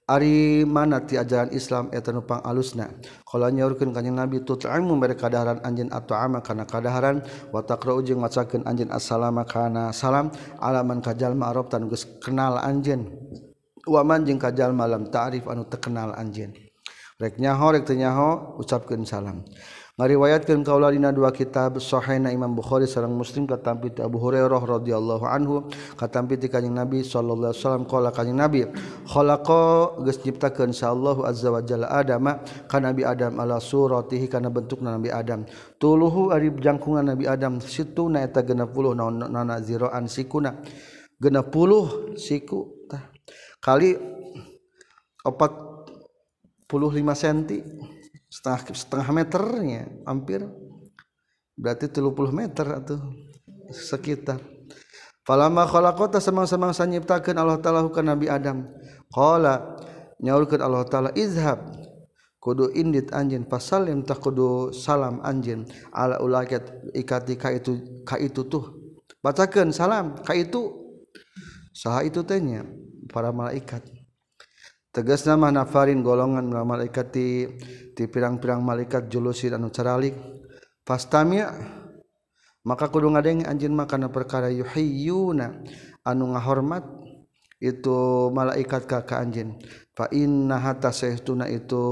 [0.06, 2.94] Ari mana ti ajaran Islam eta nu pangalusna?
[3.26, 7.26] Qala nyaurkeun kanjing Nabi tut'amu mere kadaharan anjeun atau ama kana kadaharan?
[7.50, 10.30] Wa taqra'u jeung macakeun anjeun assalamu kana salam?
[10.62, 13.10] Alaman kajal arab tan geus kenal anjeun?
[13.90, 16.69] Waman jeung kajalma lam ta'rif anu terkenal anjeun?
[17.20, 19.44] rek nyaho rek teu nyaho ucapkeun salam.
[20.00, 25.28] Ngariwayatkeun kaula dina dua kitab sahihna Imam Bukhari sareng Muslim katampi ti Abu Hurairah radhiyallahu
[25.28, 25.68] anhu
[26.00, 28.64] katampi ti kanjing Nabi sallallahu alaihi wasallam qala kanjing Nabi
[29.04, 32.32] khalaqa geus nyiptakeun insyaallah azza wa jalla Adam
[32.64, 35.44] ka Nabi Adam ala suratihi kana bentukna Nabi Adam.
[35.76, 40.64] Tuluhu ari jangkungan Nabi Adam situna eta 60 naonna ziraan sikuna
[41.20, 43.12] 60 siku tah.
[43.60, 44.00] Kali
[45.28, 45.69] 4
[46.70, 47.50] 45 cm
[48.30, 50.46] setengah setengah meternya hampir.
[51.58, 52.96] Berarti 30 meter atau
[53.74, 54.40] sekitar.
[55.26, 58.64] Palama kota semang-semangsa nyiptakan Allah ta'alakan Nabi Adam.
[59.10, 59.18] Q
[60.22, 61.60] nyaulkan Allah ta'ala izhab
[62.40, 65.68] kudu indit anjin pasal yang tak kudu salam anjin.
[65.92, 66.64] Ala ulakat
[66.96, 68.96] ikati ka itu ka itu tuh.
[69.20, 70.78] Bacakan salam ka itu.
[71.70, 72.66] Saha itu tanya
[73.12, 73.99] para malaikat
[74.90, 77.46] tegas nama nafarin golongan malaikat ti
[77.94, 80.14] ti pirang-pirang malaikat julusin anu caralik
[80.82, 81.54] fastamia
[82.60, 85.64] maka kudu ngadeng anjin mah kana perkara yuhayyuna
[86.04, 86.84] anu ngahormat.
[87.60, 89.60] Itu malaikat ka ka anjin
[89.92, 91.84] fa inna hatta sahtuna itu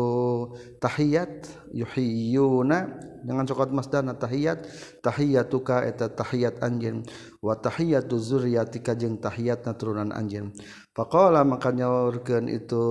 [0.80, 1.44] tahiyat
[1.76, 3.06] yuhiyuna.
[3.18, 4.62] Dengan cokot masdana tahiyat.
[5.02, 7.02] Tahiyatuka eta tahiyat anjeun
[7.42, 10.54] wa tahiyatu zurriyatika jeung tahiyatna turunan anjeun
[10.94, 12.84] faqala maka nyaurkeun itu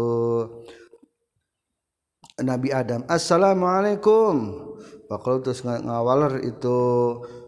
[2.44, 4.68] Nabi Adam Assalamualaikum.
[5.08, 6.78] Faqala terus ngawaler itu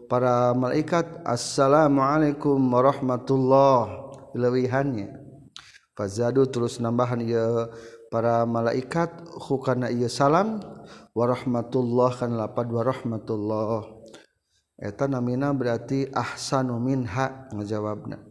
[0.07, 4.07] para malaikat Assalamualaikum warahmatullah.
[4.39, 5.18] Lewihannya
[5.99, 7.67] fazadu terus nambahan ya
[8.07, 10.63] para malaikat hukana iya salam
[11.11, 13.83] warahmatullah kan lapad warahmatullah.
[14.79, 18.29] Eta namina berarti ahsanu minha ngajawabna.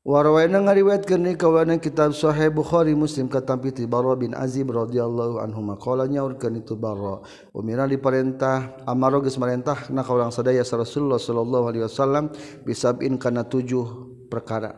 [0.00, 5.60] Warwaina ngariwayatkeun ni kawana kitab Sahih Bukhari Muslim katampi ti Barra bin Azib radhiyallahu anhu
[5.60, 7.20] maqala nyaurkeun itu Barra
[7.52, 12.32] umira diperintah amaro geus marentah na ka sadaya Rasulullah sallallahu alaihi wasallam
[12.64, 13.84] bisabin kana tujuh
[14.32, 14.72] perkara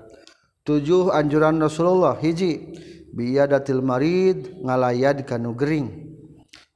[0.63, 2.75] tujuh anjuran Rasulullah hiji
[3.13, 6.11] biyadatil marid ngalayad kanu gering.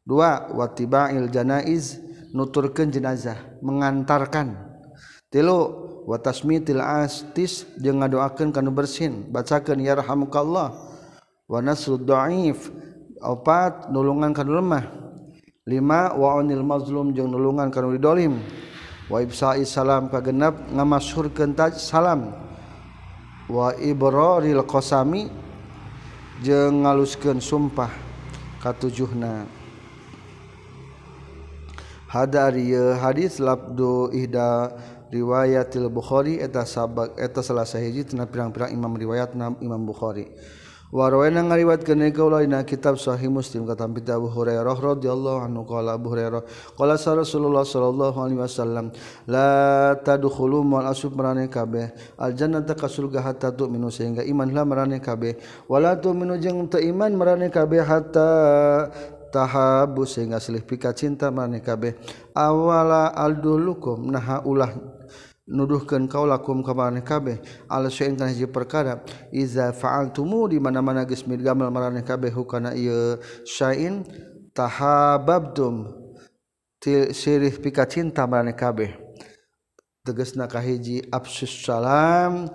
[0.07, 1.99] Dua watiba'il janaiz
[2.31, 4.55] nuturkeun jenazah mengantarkan.
[5.31, 10.71] Tilu watasmitil astis jeung ngadoakeun kanu bersin bacakeun yarhamukallah
[11.51, 12.71] wa nasrud dhaif
[13.19, 14.87] opat nulungan kanu lemah.
[15.67, 18.39] Lima wa'anil mazlum jeung nulungan kanu dolim
[19.11, 22.31] wa ibsa'i salam kagenep ngamasyhurkeun salam.
[23.47, 25.31] wa ibraril qasami
[26.43, 27.91] jeung ngaluskeun sumpah
[28.63, 29.47] katujuhna.
[32.07, 34.73] Hada ieu hadis labdu ihda
[35.11, 40.31] riwayatil bukhari eta sabak eta salah sahiji tina pirang-pirang imam riwayat Imam Bukhari.
[40.97, 46.17] Warwana ngariwat kenego lain kitab Sahih Muslim kata Pita Abu Hurairah radhiyallahu anhu qala Abu
[46.17, 46.41] Hurairah
[46.73, 48.89] qala Rasulullah sallallahu alaihi wasallam
[49.29, 54.97] la tadkhulu mal asub marane kabeh al jannata ka surga hatta tu'minu sehingga imanlah marane
[54.97, 55.37] kabeh.
[55.69, 58.89] Wala tu'minu jeung teu iman marane kabeh hatta
[59.29, 61.93] tahabu sehingga silih pika cinta marane kabeh.
[62.33, 64.73] Awala aldulukum naha ulah
[65.47, 67.39] nuduhkan kau lakum kamareh kabeh
[67.71, 74.03] alsyin kana hiji perkara iza fa'altumu di mana-mana geus midgamel maraneh kabeh hukana ieu syain
[74.53, 75.87] tahababdum
[77.15, 78.95] sirih pika cinta maraneh kabeh
[80.07, 82.47] tegasna kahiji absus salam.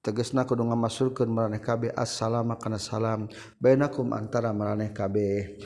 [0.00, 3.28] Tegasna kudu ngamasurkeun maraneh kabeh assalamu kana salam
[3.60, 5.60] bainakum antara maraneh kabeh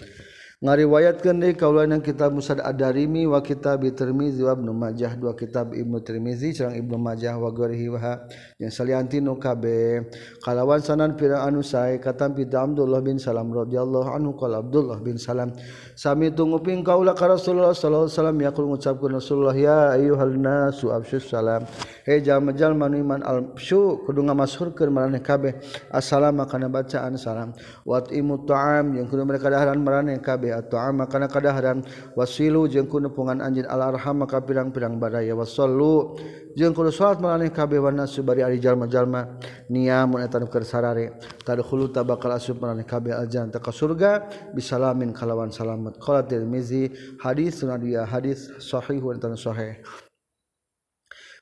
[0.65, 1.53] ngariwayatkan deui
[1.85, 6.81] yang kitab Musad Ad-Darimi wa kitab Tirmizi wa Ibnu Majah dua kitab Ibnu Tirmizi sareng
[6.81, 8.25] Ibnu Majah wa ghairihi wa
[8.57, 10.09] yang salianti nu kabeh
[10.41, 15.53] kalawan sanan pirang anu sae katampi Abdullah bin Salam radhiyallahu anhu qala Abdullah bin Salam
[15.93, 21.29] sami tunguping kaula ka Rasulullah sallallahu alaihi wasallam yaqul ngucapkeun Rasulullah ya ayyuhal nasu absyus
[21.29, 21.69] salam.
[22.09, 25.61] He jalma-jalma nu iman al-syu kudu ngamasurkeun maraneh kabeh.
[25.93, 27.53] Assalamu kana bacaan salam.
[27.85, 31.83] Wa imut ta'am yang kudu mereka daharan maraneh kabeh at'ama kana kadaharan
[32.15, 36.15] wasilu jeung ku nepungan anjeun al arham maka pirang-pirang baraya wasallu
[36.55, 39.41] jeung kudu salat maraneh kabeh wana subari ari jalma-jalma.
[39.71, 41.19] Niamun eta nu keur sarare.
[41.43, 47.83] Tadkhulu tabakal asub maraneh kabeh aljan ka surga bisalamin kalawan salamet qala tirmizi hadis sunan
[47.83, 50.04] dia hadis sahih wa sahih.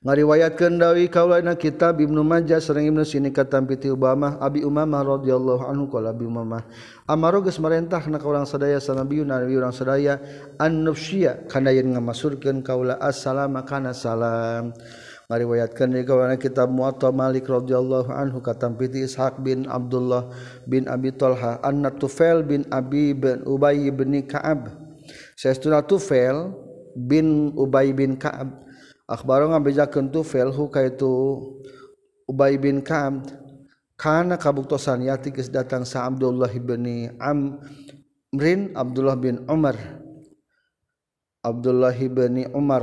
[0.03, 5.63] ngariwayatkan dawi kaulana kitab Ibnu Majah sareng Ibnu Sini katam piti Umamah Abi Umamah radhiyallahu
[5.63, 6.67] anhu qala Abi Umamah
[7.07, 10.19] amaro geus marentah na ka urang sadaya sanabiun nabi urang sadaya
[10.59, 14.75] an-nufsya kana yen ngamasurkeun kaula as-salama kana salam.
[15.31, 20.29] Ngariwayatkan dari kawana kitab Muwatta Malik radhiyallahu anhu katam piti Ishaq bin Abdullah
[20.69, 24.69] bin Abi Talha anna Tufail bin Abi bin Ubay bin Ka'ab.
[25.39, 26.53] Saestuna Tufail
[26.93, 28.51] bin Ubay bin Ka'ab.
[29.13, 31.13] Akbar ngabejakeun tu felhu ka itu
[32.25, 33.29] Ubay bin Ka'ab
[34.01, 39.77] kana kabuktosan yati geus datang sa Abdullah bin Amrin Abdullah bin Umar.
[41.45, 42.83] Abdullah bin Umar.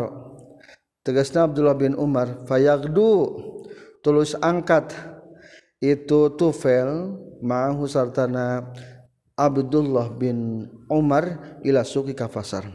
[1.02, 3.10] Tegasna Abdullah bin Umar fayagdu
[4.06, 4.94] tulus angkat.
[5.82, 8.70] Itu tufel ma'ahu sartana
[9.34, 12.68] Abdullah bin Umar ila suki kafasar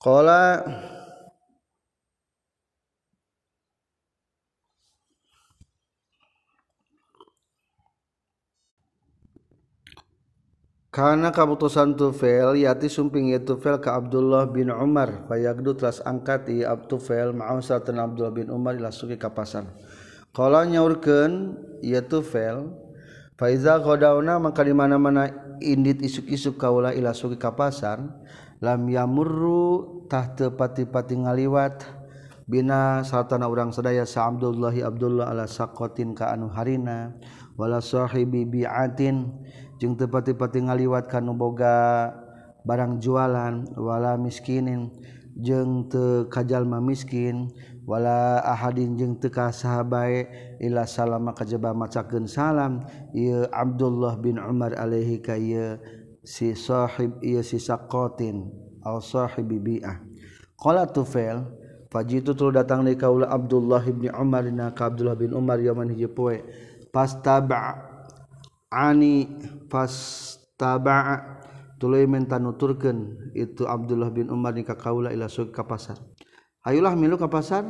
[0.00, 0.64] qala
[11.00, 17.32] Kana kabutusan Tufel yati sumping Tufel ka Abdullah bin Umar fayagdu telas angkat i Abtufel
[17.32, 19.64] ma'am sarten Abdullah bin Umar ila suki kapasan.
[20.36, 22.68] kalau nyaurkeun ieu Tufel
[23.40, 23.48] fa
[23.80, 28.12] qadauna maka di mana-mana indit isuk-isuk kaula ila suki kapasan
[28.60, 31.80] lam yamurru tahta pati-pati ngaliwat
[32.44, 37.16] bina sartana urang sadaya sa Abdullah Abdullah ala saqatin ka anu harina
[37.56, 39.32] wala sahibi bi'atin
[39.80, 42.12] jeung tepati-pati ngaliwatkan nuboga
[42.68, 44.92] barang jualan wala miskinin.
[45.40, 47.48] Jeung te kajalma miskin
[47.88, 50.28] wala ahadin jeung teka sahabat
[50.60, 52.84] ila salama kajaba macakeun salam.
[53.14, 55.80] Ieu Abdullah bin Umar alaihi ka ieu
[56.20, 58.52] si sahib ieu si saqatin
[58.84, 60.02] al sahibi bi'ah.
[60.60, 61.46] Qala tufail
[61.88, 66.10] fajitu tul datang ni kaula Abdullah bin Umar na ka Abdullah bin Umar yaman hiji
[66.10, 66.42] poe
[66.90, 67.89] pastab'a
[68.70, 69.26] ani
[69.66, 71.18] fastaba
[71.82, 75.98] tuluy menta nuturkeun itu Abdullah bin Umar ni ka kaula ila suq ka pasar.
[76.62, 77.66] Hayulah milu ka pasar?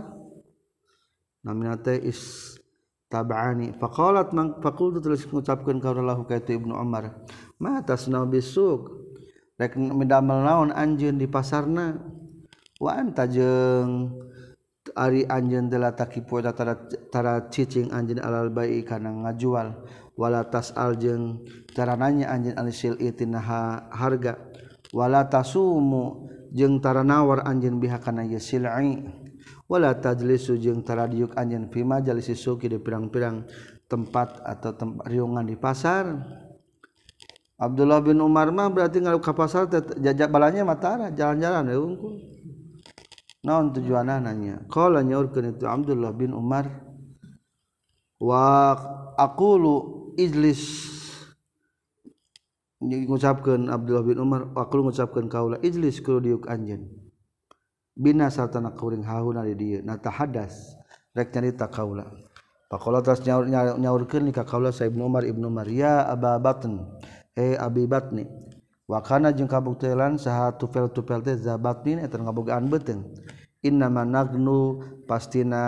[1.40, 2.54] Namina teh is
[3.08, 7.24] tabani faqalat man faqultu tulis ngucapkeun kaula lahu ka itu Ibnu Umar
[7.56, 9.00] ma tasnau bisuk?
[9.56, 11.96] Rek medamel naon anjeun di pasarna?
[12.80, 14.20] Wa anta jeung
[14.96, 19.86] Ari anjeun telah takipu tara cicing anjeun alal bai kana ngajual.
[20.20, 21.40] Wala tas aljeng
[21.72, 24.36] tarananya anjing alisil itinaha harga.
[24.92, 29.00] Wala tasumu jeung tara nawar anjeun bihakana ye sil'i.
[29.64, 31.32] Wala tajlisu jeung tara diuk
[31.86, 33.48] majalisi suki di pirang-pirang
[33.88, 36.10] tempat atau tempat riungan di pasar.
[37.60, 39.68] Abdullah bin Umar mah berarti ngalu ka pasar
[40.00, 42.16] jajak balanya matara jalan-jalan ya unggul
[43.44, 44.64] naon tujuanna nanya?
[44.64, 46.66] Qala nyaurkeun itu Abdullah bin Umar
[48.16, 48.72] wa
[49.20, 50.90] aqulu ijlis.
[52.80, 56.88] Mengucapkan Abdullah bin Umar aku mengucapkan kaula ijlis kudu diuk anjen
[57.92, 60.80] bina sartana kuring hauna di dieu na tahadas
[61.12, 62.08] rek nyarita kaula
[62.72, 65.66] Pakola tas nyaur nyaurkeun ka kaula sa Ibnu Umar Ibnu Umar.
[65.66, 66.78] Ya Aba Batn
[67.36, 68.24] eh Abi Batni
[68.86, 73.06] wa kana jeung kabuktelan saha tufel tufel teh zabatnin eta ngabogaan beuteung
[73.60, 75.62] inna managnu pastina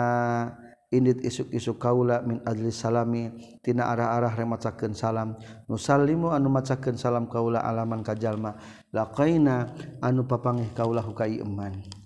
[0.93, 3.33] Indit isuk-isuk kaula min adli salami
[3.65, 5.33] tina arah-arah remacakeun salam.
[5.65, 8.53] Nusallimu anu macakeun salam kaula alaman kajalma.
[8.93, 9.73] Laqaina
[10.05, 12.03] anu papangih kaula hukai iman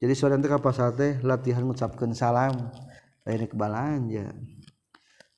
[0.00, 2.72] jadi sorangan teh kapasal teh latihan ngucapkeun salam.
[3.28, 4.32] Lain kebalanja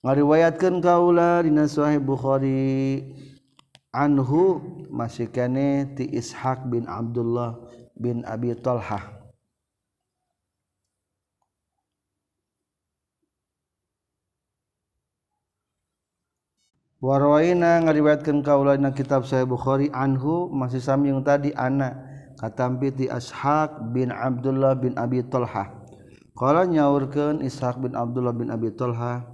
[0.06, 3.02] ngariwayatkeun kaula dina sahih bukhari.
[3.92, 7.58] Anhu masih kene ti ishaq bin abdullah
[7.98, 9.21] bin abi talhah.
[17.02, 21.98] warwaina ngariwayatkeun kaula dina kitab Sahih Bukhari anhu masih sami yang tadi ana
[22.38, 25.82] katampi ti Ishaq bin Abdullah bin Abi Talha.
[26.38, 29.26] Qala nyaurkeun Ishaq bin Abdullah bin Abi Talha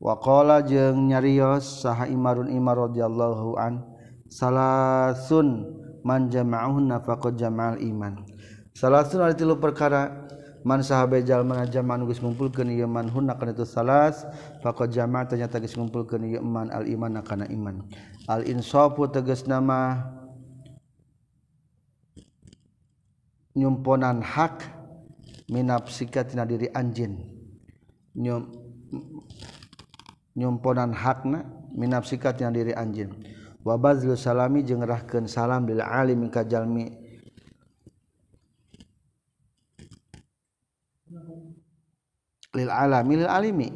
[0.00, 3.84] wa qala jeung nyarios saha Imarun Imar radhiyallahu an
[4.32, 5.68] salasun
[6.02, 8.26] man jama'ahu faqad jama'al iman
[8.76, 10.25] salasun ada tilu perkara
[10.66, 14.26] man sahabjal manajaman guys ngumpulkan iman hunna kana itu salas
[14.66, 17.86] faqad jama'a ternyata geus ngumpulkeun ieu man al iman kana iman.
[18.26, 20.02] Al insofu tegas nama
[23.54, 24.66] nyumponan hak
[25.46, 27.22] minapsika tina diri anjin
[28.16, 28.48] Nyum,
[30.34, 33.12] nyumponan hakna minapsika tina diri anjin
[33.60, 34.82] wabazlu salami jeung
[35.28, 37.05] salam bila alim ka jalmi
[42.54, 43.70] lil alami lil alimi.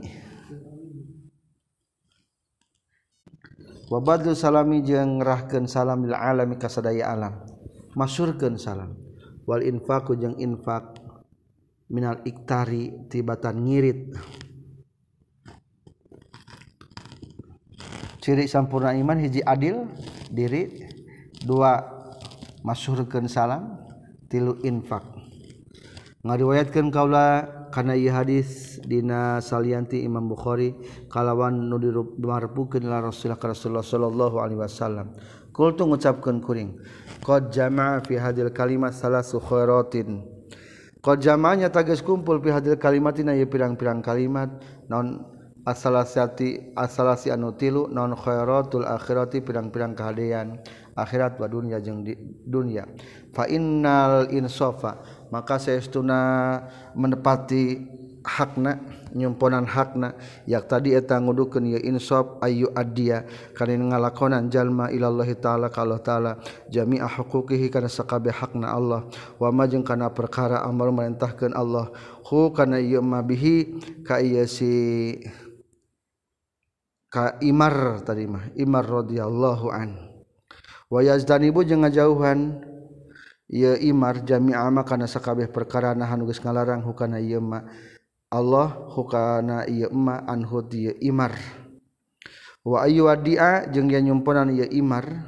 [3.91, 7.43] Wa badlu salami jeung ngerahkeun salam lil alami ka sadaya alam.
[7.99, 8.95] Masyurkeun salam.
[9.51, 10.95] Wal infaqu jeung infak
[11.91, 14.15] minal iktari tibatan ngirit.
[18.23, 19.91] Ciri sampurna iman hiji adil
[20.31, 20.87] diri.
[21.43, 21.83] Dua
[22.63, 23.75] masyurkeun salam
[24.31, 25.03] tilu infak.
[26.23, 30.75] Ngariwayatkeun kaula kana ieu hadis dina salianti Imam Bukhari
[31.09, 35.15] kalawan nu dimarpukeun la Rasulullah Rasulullah sallallahu alaihi wasallam.
[35.51, 36.79] Qultu ngucapkeun kuring
[37.27, 40.23] qad jamaa fi hadil kalimat salasu khairatin
[41.03, 44.49] qad jamaanya tagas kumpul fi hadil kalimat dina ieu pirang-pirang kalimat
[44.87, 45.27] naon
[45.67, 50.63] asalasati asalasi anu tilu non khairatul akhirati pirang-pirang kahadean.
[50.91, 52.05] Akhirat wa dunya jeung
[52.45, 52.85] dunya.
[53.33, 55.01] Fa innal insafa
[55.31, 56.61] maka seestuna
[56.93, 57.87] menepati
[58.21, 58.77] hakna
[59.17, 60.15] nyimponan hakna.
[60.47, 63.25] Yak tadi eta ngudukeun ieu insaf ayu adia
[63.57, 66.33] kana ngalakonan jalma ilallahi taala ka Allah taala.
[66.69, 69.09] Jami'a huquqihi kana sakabeh hakna Allah.
[69.41, 71.91] Wa ma jeung kana perkara amar merintahkeun Allah.
[72.29, 75.19] Hu kana ieu ma bihi ka ieu si
[77.11, 79.97] ka Imar tadi mah Imar radhiyallahu an.
[80.87, 82.70] Wa yazdanibu jeung ngajauhan
[83.51, 87.67] ieu imar jami'a ma kana sakabeh perkara nahan geus ngalarang hukana ieu ma.
[88.31, 91.35] Allah hukana ieu ma anhu ieu imar.
[92.63, 95.27] Wa ayu wadia jeung yen nyumponan ieu imar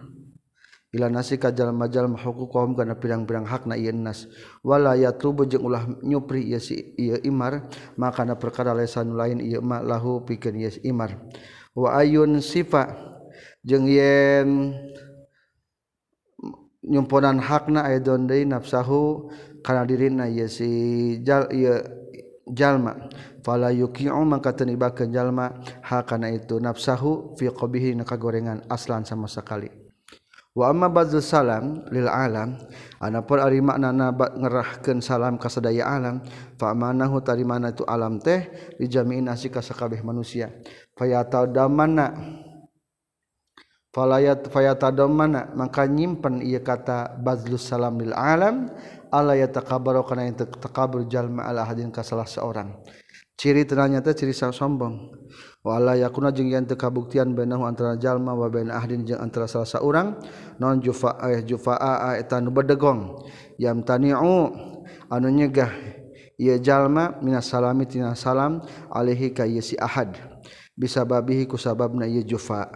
[0.93, 4.31] ila nasi ka jalma-jalma hukukum kana pirang-pirang hakna ieu nas.
[4.63, 7.67] Wala yatubu jeung ulah nyupri ieu si ieu imar
[7.99, 11.19] maka na perkara lesan lain ieu ma lahu pikeun ieu imar.
[11.75, 12.95] Wa ayun sifa
[13.67, 14.79] jeung yen
[16.83, 19.31] nyumponan hakna aya dondei nafsahu
[19.63, 21.79] kana dirina ieu si jal ieu
[22.51, 23.09] jalma.
[23.43, 25.51] Fala yuqi'u maka teu nibakeun jalma
[25.83, 29.67] hakana itu nafsahu fi qabihi na kagorengan aslan sama sekali.
[30.53, 32.61] Wa amma badzu salam lil alam
[33.01, 36.21] anapun ari maknana ngerahkeun salam ka sadaya alam
[36.61, 40.53] fa manahu tari mana itu alam teh dijamiin asi ka sakabeh manusia.
[40.95, 42.07] Fayatadamanna
[43.93, 48.73] falayat fayatadamana maka nyimpen ieu kata badzul salam lil alam
[49.13, 52.73] Allah ya takabaro kana yang takabur jalma ala hadin ka salah seorang.
[53.37, 55.13] Ciri ternyata ciri sang sombong.
[55.61, 60.17] Wala yakuna jeung yang teu kabuktian antara jalma wa bain ahdin jeung antara salah seorang
[60.57, 63.21] non jufa eh jufaa eta nu bedegong.
[63.61, 64.49] Yam tani'u
[65.13, 65.69] anu nyegah
[66.41, 70.17] ieu jalma minas salami tina salam alaihi ka si ahad.
[70.73, 72.73] Bisa babihi ku sababna ieu jufa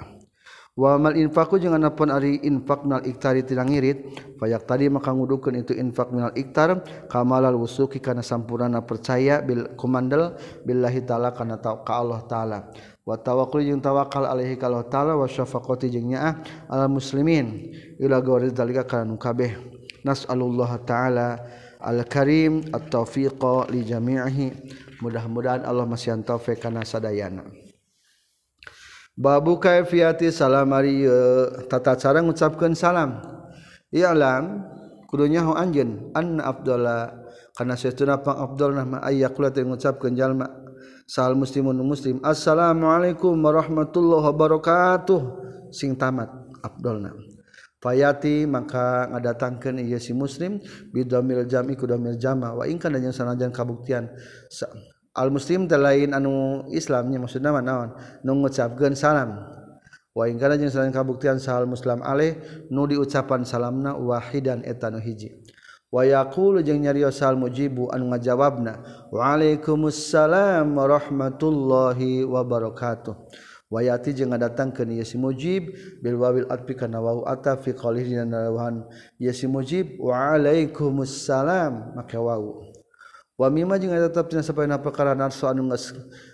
[0.77, 5.72] wamal infaku jangan napon ari infak minal iktari tina ngirit fayak tadi maka ngudukeun itu
[5.72, 10.37] infak minal iktar kamalal wusuki kana sampurna percaya bil kumandel
[10.68, 12.59] billahi taala kana ta ka Allah taala.
[13.09, 17.72] Wa tawakkul jeung tawakal alaihi ka Allah taala wa syafaqati jeung nyaah al muslimin.
[17.97, 19.57] Ila gori dalika kana nu kabeh.
[20.05, 21.41] Nasallallahu taala
[21.81, 24.47] al karim at taufiqa li jami'ihi.
[25.01, 27.65] Mudah-mudahan Allah masih taufik kana sadayana.
[29.16, 33.18] babu kaifiati salam ari eh, tata cara ngucapkeun salam.
[33.90, 34.68] I'lam
[35.08, 37.16] kudunya ho anjeun an afdala
[37.56, 40.46] kana saestuna pang afdal mah aya kula teh ngucapkeun jalma.
[41.06, 42.18] Sal muslimun muslim.
[42.20, 45.20] Assalamualaikum warahmatullahi wabarakatuh.
[45.72, 46.28] Sing tamat
[46.60, 47.14] afdalna
[47.86, 50.58] fayati maka ngadatangkeun ieu si muslim
[50.90, 52.50] bidomil jami kudamil jama.
[52.58, 54.10] Wa in kana jeung sanajan kabuktian.
[55.16, 57.96] al muslim lain anu Islamnya maksudnya naon?
[58.20, 59.40] Nu ngucapkeun salam.
[60.12, 62.36] Wa in kana jeung kabuktian sahal muslim aleh
[62.72, 65.32] nu diucapan salamna wahidan eta nu hiji.
[65.92, 68.80] Wa yaqulu jeung nyarios sal mujibu anu ngajawabna
[69.12, 73.16] waalaikumsalam warahmatullahi wabarakatuh.
[73.66, 78.46] Wayati jeung ngadatangkeun ieu si mujib bil wawil atfi kana wawu ataf fi qalih dina
[79.18, 82.62] ieu si mujib waalaikumsalam make wawu
[83.37, 85.68] wamima jeung tetap tina sabana perkara narso anu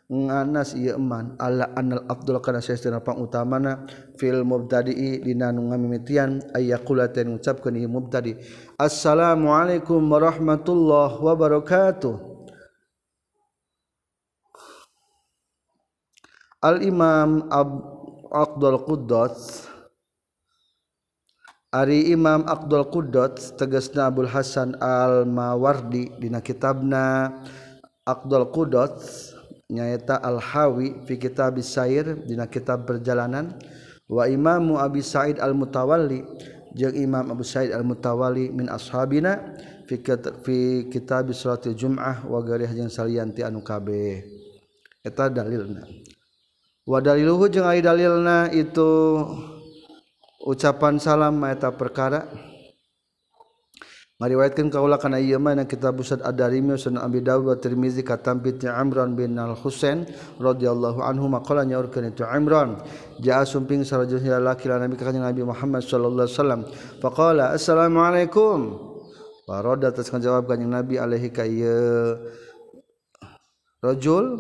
[0.07, 7.11] nganas ieu iman ala annal afdal kana saestuna pangutamana fil mubtadi dina nu ngamimitian ayaqula
[7.11, 8.39] ten ngucapkeun ieu mubtadi.
[8.79, 12.15] Assalamualaikum warahmatullahi wabarakatuh.
[16.63, 17.71] Al Imam Ab
[18.31, 19.67] Abdul Quddas
[21.73, 27.33] Ari Imam Abdul Qudot tegesna Abdul Hasan Al-Mawardi dina kitabna
[28.05, 29.01] Abdul Qudot
[29.73, 33.57] nyaeta Al-Hawi fi kitab Sair dina kitab perjalanan.
[34.05, 36.21] Wa Imamu Abi Said Al-Mutawalli
[36.77, 39.57] jeung Imam Abu Said Al-Mutawalli min ashabina
[39.89, 39.97] fi
[40.45, 44.21] fi kitab Salatul Jum'ah wa garih jeung salian ti anu kabeh.
[45.01, 45.89] Eta dalilna.
[46.85, 49.25] Wa daliluhu jeung ari dalilna itu
[50.47, 52.27] ucapan salam maeta perkara.
[54.23, 58.39] Ngariwayatkeun kaula kana ieu mah na kitab Usad Ad-Darimi sunan Abi Dawud wa Tirmizi katam
[58.39, 60.07] bi bin Al-Husain
[60.39, 62.79] radhiyallahu anhu maqala nyaurkeun itu Imran
[63.19, 66.61] jaa sumping sarajul laki la Nabi ka Nabi Muhammad sallallahu alaihi wasallam.
[67.03, 68.59] Faqala assalamu alaikum
[69.43, 72.15] Paroda atas jawab kanjeng Nabi alaihi ka ieu
[73.83, 74.39] rajul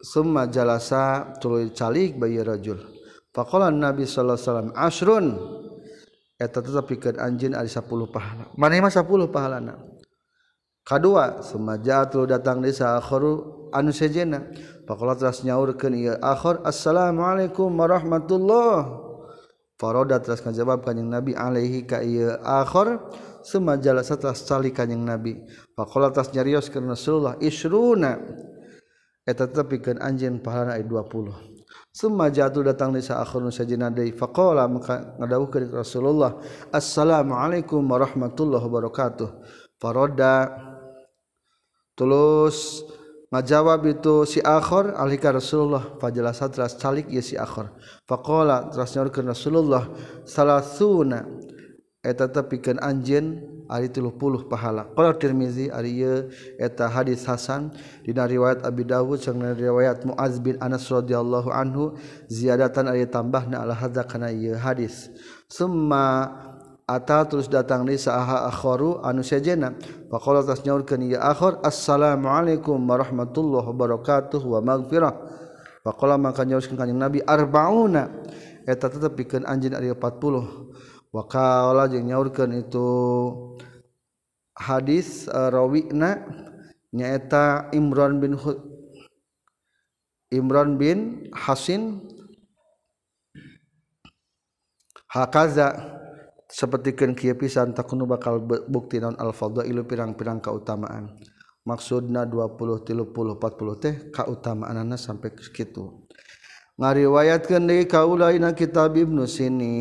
[0.00, 2.93] summa jalasa tuluy calik bayi rajul
[3.34, 5.26] Faqala Nabi sallallahu alaihi wasallam asrun
[6.38, 7.82] eta tetep pikeun anjeun ari 10
[8.14, 8.46] pahala.
[8.54, 9.74] Maneh mah 10 pahalana.
[10.86, 14.54] Kadua semajatul datang desa akhiru anu sejena.
[14.86, 19.02] Faqala teras nyaurkeun ieu akhir assalamualaikum warahmatullah.
[19.82, 23.02] Faroda teras ngajawab kanjing Nabi alaihi ka ieu akhir
[23.42, 25.42] semajala teras sali kanjing Nabi.
[25.74, 28.20] Faqala teras nyarios kana Rasulullah isruna.
[29.26, 31.53] Eta tetep pikeun anjeun pahalana ari 20.
[31.94, 36.42] Summa jatuh datang di saakhirun sajinadai faqala maka ngadawuhkeun Rasulullah
[36.74, 39.30] Assalamualaikum warahmatullahi wabarakatuh.
[39.78, 40.50] Faroda
[41.94, 42.82] tulus
[43.30, 47.70] ngajawab itu si akhir alika Rasulullah Fajalasa teras calik ya si akhir
[48.10, 49.86] faqala teras nyorkeun Rasulullah
[50.26, 51.22] salasuna
[52.04, 54.84] eta tepikan anjen ari puluh pahala.
[54.92, 56.04] Kalau Tirmizi ari
[56.60, 57.72] eta hadis Hasan
[58.04, 61.96] dina riwayat Abi Dawud jeung riwayat Muaz bin Anas radhiyallahu anhu
[62.28, 65.08] ziyadatan ari tambahna al hadza kana ieu hadis.
[65.48, 66.28] Summa
[66.84, 69.72] ata terus datang ni saha akharu anu sajena.
[70.12, 75.14] Faqala tas nyaurkeun ieu akhar assalamualaikum warahmatullahi wabarakatuh wa magfirah
[75.80, 78.12] faqala maka nyaurkeun kanjing Nabi arbauna.
[78.68, 82.88] Eta tetep pikeun anjeun ari 40 wakaola jeung nyaurkeun itu
[84.58, 86.26] hadis uh, rawina
[86.90, 88.58] nyaeta Imran bin Hud
[90.34, 92.02] Imran bin Hasin
[95.06, 95.78] hakaza
[96.50, 101.14] sapertikeun kieu pisan takunu bakal bukti naon al fadailu pirang-pirang kautamaan.
[101.64, 103.08] Maksudna 20 30
[103.40, 106.03] 40 teh kautamaanana sampai kitu
[106.74, 109.76] ngariwayatkan di kaulaina kitab Ibnu Sini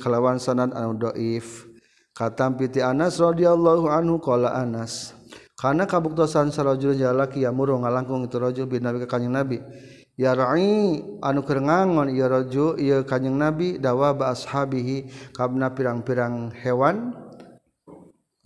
[0.00, 1.68] kelawan sanad anu dhaif.
[2.10, 5.16] Katam piti Anas radhiyallahu anhu qala Anas
[5.56, 9.60] kana kabuktosan sarajul jalaki yamuru ngalangkung itu rajul bin nabi ka kanjing nabi.
[10.20, 16.52] Ya ra'i anu keur ngangon ieu rajul ieu kanjing nabi dawa ba ashabihi kabna pirang-pirang
[16.60, 17.16] hewan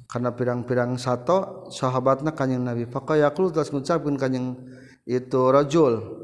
[0.07, 2.87] karena pirang-pirang sato sahabatna kanjing nabi.
[2.87, 4.55] Faqayaqul tas ngucapkeun kanjing
[5.03, 6.23] itu rajul.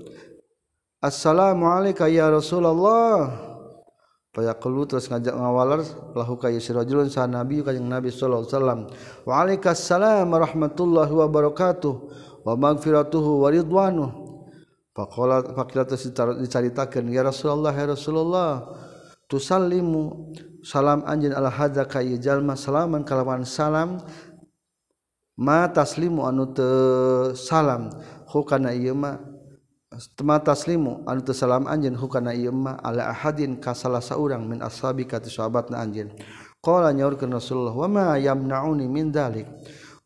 [1.01, 3.33] Assalamualaikum ya Rasulullah.
[4.37, 5.81] Payakulu terus ngajak ngawalar
[6.13, 8.81] lahu kayu sirajulun sa nabi kanjeng nabi sallallahu alaihi wasallam.
[9.25, 11.95] Wa alaikassalam warahmatullahi wabarakatuh
[12.45, 14.13] wa magfiratuhu wa ridwanuh
[14.93, 15.89] faqala faqila
[16.37, 18.69] dicaritakeun ya Rasulullah ya Rasulullah
[19.25, 24.05] tusallimu salam anjeun ala hadza kayu jalma salaman kalawan salam
[25.41, 27.89] ma taslimu anu teu salam.
[28.29, 29.30] Hukana ieu mah
[30.15, 34.63] tema taslimu anu teu salam anjeun hukana ieu mah ala ahadin ka salah saurang min
[34.63, 36.15] ashabi ka sahabatna anjeun.
[36.63, 39.49] Qala nyaurkeun Rasulullah wa ma yamnauni min dalik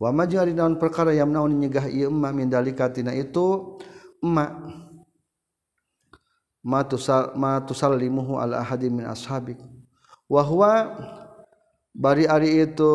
[0.01, 3.76] wa ma jari naon perkara yamnauni nyegah ieu mah min dalika tina itu?
[4.24, 4.49] Ma.
[6.64, 9.61] Ma tusal ma tusallimuhu ala ahadin min ashabik.
[10.30, 10.72] Wa huwa?
[11.95, 12.91] Bari ari itu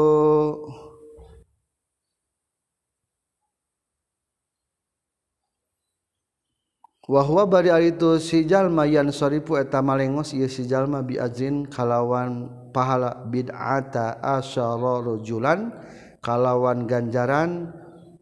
[7.10, 15.02] wahwa bari itu sijallma yan soripu eta malengos ieu sijallma ajrin kalawan pahala bid'ata asyara
[15.02, 15.74] rajulan
[16.22, 17.74] kalawan ganjaran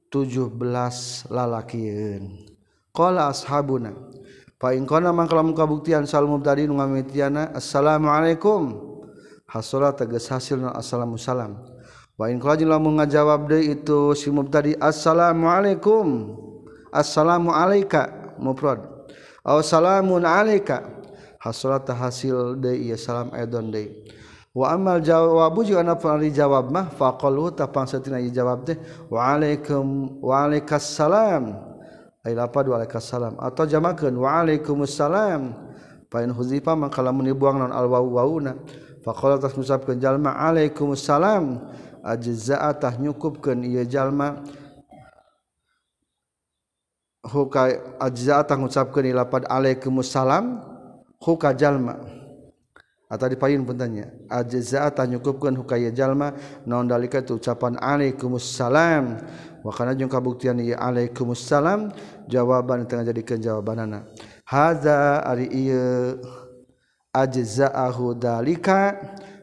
[0.07, 0.55] 17
[1.27, 2.47] lalakieun
[2.95, 3.91] qala ashabuna
[4.55, 8.88] fa in kana mangkala kabuktian sal mubtadi nu ngamitiana assalamualaikum.
[9.47, 11.63] Hasala tegas hasil assalamu salam.
[12.19, 16.35] Wa in lamun ngajawab deui itu si mubtadi assalamualaikum.
[16.91, 18.85] Assalamu alayka mufrad
[19.45, 20.93] aw salamun alaika.
[21.38, 23.93] Hasulat hasil deui ieu salam aidon deui.
[24.57, 28.75] Wa amal jawabu jeung ana ari jawab mah faqalu tapangsatina ieu jawab teh
[29.07, 31.53] wa alaikum wa alaikassalam.
[32.25, 33.38] Ai lapad wa alaikassalam.
[33.38, 35.53] Atau jamakeun wa alaikumussalam.
[36.09, 38.57] Pain huzifa maka lamun dibuang naon alwau wauna
[39.05, 41.61] faqala tas musabkeun jalma alaikumussalam.
[42.01, 44.41] Ajza'a tah nyukupkeun ieu jalma.
[47.28, 47.69] huka
[47.99, 50.63] ajza tang ucapkeun lapad alaikumussalam
[51.19, 51.95] huka jalma.
[53.07, 54.11] Atau dipayun puntanya.
[54.28, 56.36] Ajza tanyukupkeun huka ye jalma.
[56.67, 59.19] Naon dalika tu ucapan alaikumussalam
[59.63, 61.91] wa kana jeung kabuktian ieu alaikumussalam
[62.28, 64.07] jawaban tengah jadikeun jawabanana
[64.47, 66.19] hadza ari ieu
[67.11, 68.95] ajzaahu dalika.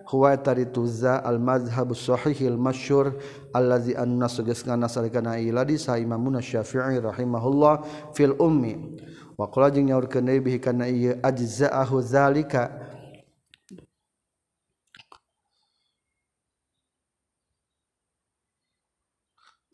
[0.07, 3.17] huwa tari tuza al mazhab sahihil masyhur
[3.53, 7.85] allazi anna sugesna salikana iladi sa imamuna syafi'i rahimahullah
[8.15, 9.01] fil ummi.
[9.39, 12.71] Wa qala jeung nyaurkeun deui bihi kana ieu ajza'ahu zalika.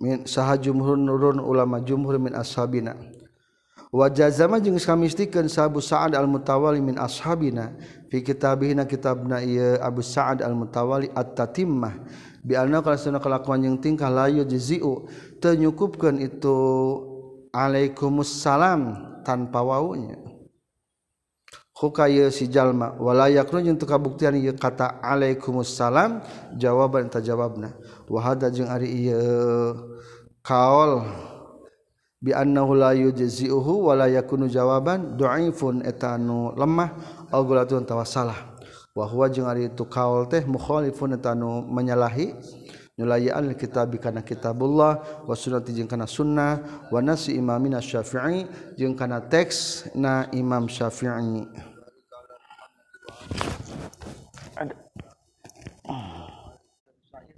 [0.00, 2.96] Min saha jumhur nurun ulama jumhur min ashabina.
[3.90, 7.74] wajazama jeung samisikeun Abu Sa'ad Al-Mutawali min ashabina
[8.06, 11.94] fi kitabihna kitabna ieu Abu Sa'ad Al-Mutawali At-Tatimmah.
[12.40, 15.04] Bi anna kana kelakuan jeung tingkah layu jiziu
[15.42, 16.56] teu nyukupkeun itu
[17.52, 20.16] alaikumussalam tanpa waunya.
[21.76, 26.24] Huka ieu si jalma wala yakun jeung teu kabuktian ieu kata alaikumussalam
[26.56, 27.76] jawaban eta jawabna.
[28.08, 29.76] Wa hada jeung ari ieu
[30.40, 31.04] kaol.
[32.20, 36.92] biannahu la yujzi'uhu wa la yakunu jawaban dhaifun eta anu lemah
[37.32, 38.36] aw gulatun tawasalah
[38.92, 42.36] wa huwa jeung ari itu kaul teh mukhalifun eta anu menyalahi.
[43.00, 48.44] Nyulayaan kitab kana kitabullah wa sunnati jeung kana sunnah wa nasi imamina syafi'i
[48.76, 51.48] jeung kana teks na imam syafi'i.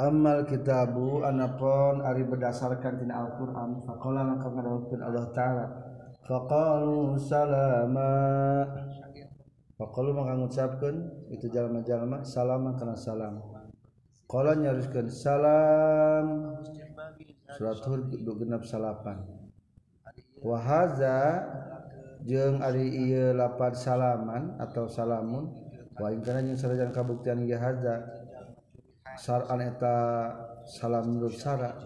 [0.03, 5.65] Amal kitabu anapun ari berdasarkan tina Al-Qur'an faqala maka ngadawukeun Allah taala
[6.27, 8.11] faqalu salama.
[9.79, 10.97] Faqalu maka ngucapkeun
[11.31, 13.39] itu jalma-jalma salama kana salam.
[14.27, 16.27] Qala nyariskeun salam.
[17.53, 19.21] Surat hud genep salapan
[20.41, 21.45] wa haza
[22.25, 25.53] jeung ari ieu lapan salaman atau salamun
[26.01, 28.22] wa in kana jeung kabuktian ieu haza
[29.49, 29.97] aneta
[30.65, 31.77] salam Nusara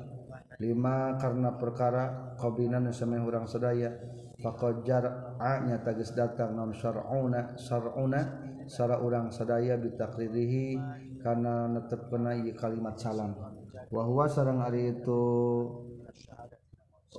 [0.57, 3.93] 5 karena perkara kobinan sampai hurang sedaya
[4.41, 5.37] fakojar
[5.69, 8.21] nya tagis datang non syar'una syar'una
[8.67, 10.79] sara urang sadaya bitakririhi
[11.23, 13.35] karena netep kena kalimat salam.
[13.91, 15.23] Wahwa sarang hari itu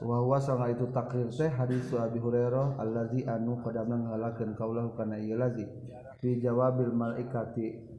[0.03, 5.15] wahwa sarang hari itu takrir teh hadis Abi Hurairah allazi anu qadamna ngalakeun kaulahu kana
[5.15, 5.63] ieu lazi?
[6.19, 7.96] Fi jawabil malaikati.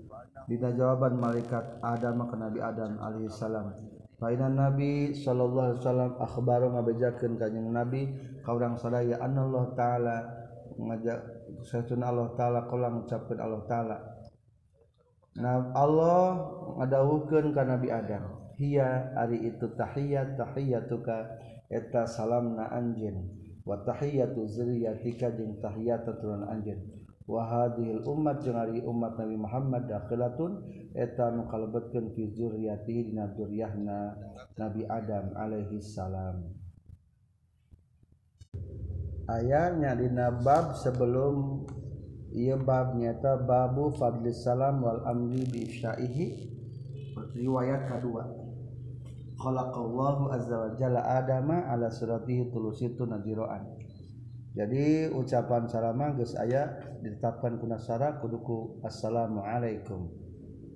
[0.48, 3.68] Dina jawaban malaikat Adam ke Nabi Adam alaihissalam.
[4.16, 8.02] Fainan Nabi sallallahu alaihi wasallam akhbaru ngabejakeun ka Nabi
[8.40, 10.16] ka urang sadaya Allah taala
[10.74, 11.20] ngajak
[11.68, 13.96] satuna Allah taala kala ngucapkeun Allah taala.
[15.36, 16.40] Nah Allah
[16.80, 21.38] ngadawukeun ka Nabi Adam, hiya ari itu tahiyat tahiyatuka
[21.68, 23.22] eta salamna anjeun
[23.68, 26.97] wa tahiyatu zuriyatika jeung tahiyat turunan anjeun.
[27.28, 30.64] wahadil umat jengari umat Nabi Muhammad dakhilatun
[30.96, 34.16] eta nu kalebetkeun fi zurriyatihi dina zuriyahna
[34.56, 36.48] Nabi Adam alaihi salam.
[39.28, 41.68] Ayatnya dina bab sebelum
[42.32, 46.48] ieu bab nyata babu fadli salam wal amri bi syaihi.
[47.36, 48.24] Riwayat kedua.
[49.36, 53.78] Khalaqallahu azza wa jalla adama ala suratihi tulusitu nadiraan
[54.56, 60.08] jadi ucapan salam geus aya ditetapkan kuna kunasara kuduku assalamualaikum.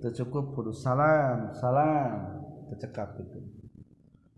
[0.03, 3.39] Tercukup kudu salam salam tercekap itu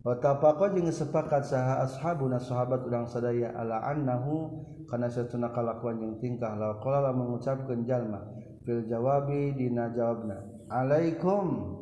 [0.05, 6.53] Watapako jeung sepakat saha ashabuna sahabat urang sadaya ala annahu kana satuna kalakuan jeung tingkah
[6.53, 8.21] la qala mengucapkeun jalma
[8.61, 11.74] fil jawabi dina jawabna alaikum.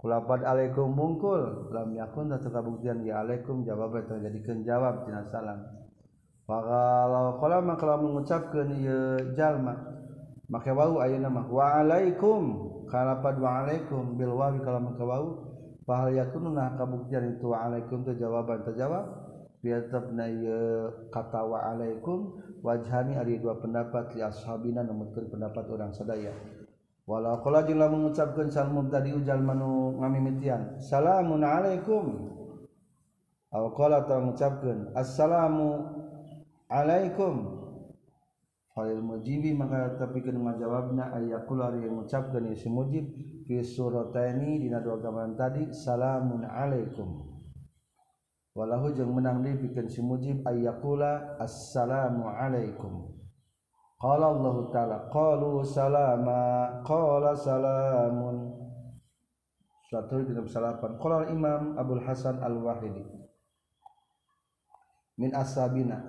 [0.00, 1.68] Kulapad alaikum mungkul.
[1.76, 5.60] Lam yakun tatu kabuktian ya alaikum jawab terjadikeun jawab tina salam.
[6.48, 9.76] Kalau kalau mah kalau mengucapkan ieu jalma.
[10.50, 12.42] Maka wau ayeuna mah wa alaikum
[12.90, 15.26] kalapad wa alaikum bil wawi kalau maka wau.
[15.84, 19.04] Pahal yakununa kabuktian itu wa alaikum teu jawaban terjawab.
[19.60, 26.32] Biatabna ieu kata wa alaikum wajhani ada dua pendapat li ashabina numutkeun pendapat orang sadaya.
[27.08, 30.80] Walau qala jeung mengucapkan salam tadi ujal manu ngamimitian.
[30.80, 32.32] Salamun alaikum.
[33.50, 36.00] Aw qala ta mengucapkan assalamu
[36.70, 37.58] Alaikum.
[38.70, 43.10] Khalil mujibi maka tapi kena jawabna ayakul hari yang mengucapkan ya si mujib
[43.50, 45.02] fi surataini dina dua
[45.34, 47.26] tadi salamun alaikum.
[48.54, 53.19] Walahu jeung menang di pikeun si mujib ayakula assalamu alaikum
[54.00, 58.48] Qala Allah Ta'ala Qalu salama Qala salamun
[59.84, 63.04] Surat Tuhan 38 Qala Imam Abdul Hasan Al-Wahidi
[65.20, 66.00] Min ashabina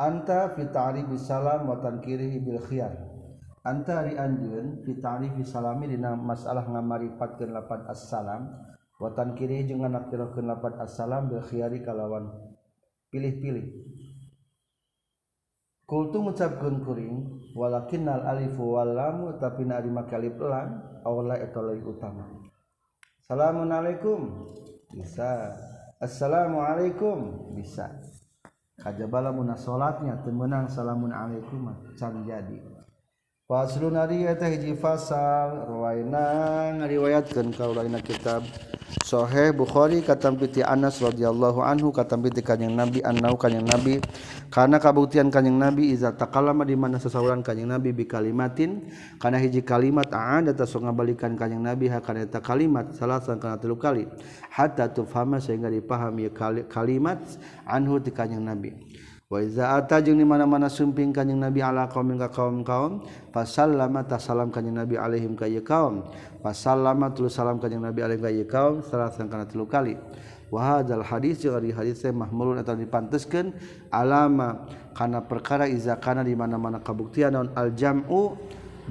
[0.00, 2.90] Anta fi ta'rifi salam wa tankirihi bil khiyar.
[3.62, 8.50] Anta ri anjeun fi ta'rifi salami dina masalah ngamaripatkeun lapan assalam
[8.98, 12.26] wa tankirihi jeung nganaktirkeun lapan assalam bil khiyari kalawan
[13.14, 13.70] pilih-pilih.
[15.94, 22.50] Kultu mengucapkan kuring walakin alif wal lam tapi nari makali pelan awla eta utama.
[23.22, 24.50] Assalamualaikum
[24.90, 25.54] bisa.
[26.02, 27.94] Assalamualaikum bisa.
[28.74, 32.73] Kajabala muna salatnya temenang salamun alaikum can jadi.
[33.44, 38.40] Faslunari eta hiji fasal ruwaina ngariwayatkeun ka ulaina kitab
[39.04, 44.00] Sahih Bukhari katam piti Anas radhiyallahu anhu katam piti kanjing Nabi annau kanjing Nabi.
[44.48, 48.88] Kana kabuktian kanjing Nabi iza takalama di mana sasauran kanjing Nabi bi kalimatin
[49.20, 53.60] kana hiji kalimat aada ta so ngabalikan kanjing Nabi ha kana eta kalimat salasan kana
[53.60, 54.08] tilu kali.
[54.48, 56.32] Hatta tufhama sehingga dipahami
[56.64, 57.20] kalimat
[57.68, 58.72] anhu ti kanjing Nabi.
[59.34, 63.02] Wazaata jeung di mana-mana sumping kanjing nabi ala kaum ka kaum kaum
[63.34, 66.06] pasallama ta salam kanjing nabi alaihim ka kaum.
[66.38, 69.98] Pasallama tulu salam kanjing nabi alaihim ka kaum salasan kana tilu kali.
[70.54, 73.50] Wa hadzal hadis jeung ari hadis teh mahmulun atau dipanteskeun
[73.90, 77.50] alama kana perkara iza kana di mana-mana kabuktian naon?
[77.58, 78.38] Al jam'u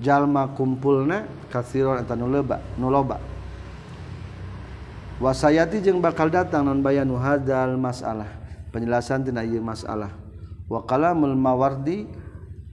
[0.04, 3.16] jalma kumpulna kasiron eta nu loba nu loba.
[5.24, 8.28] Wasayati jeung bakal datang non bayanu hadzal masalah.
[8.74, 10.23] Penjelasan tina ieu masalah
[10.74, 12.10] wakalamul mawardi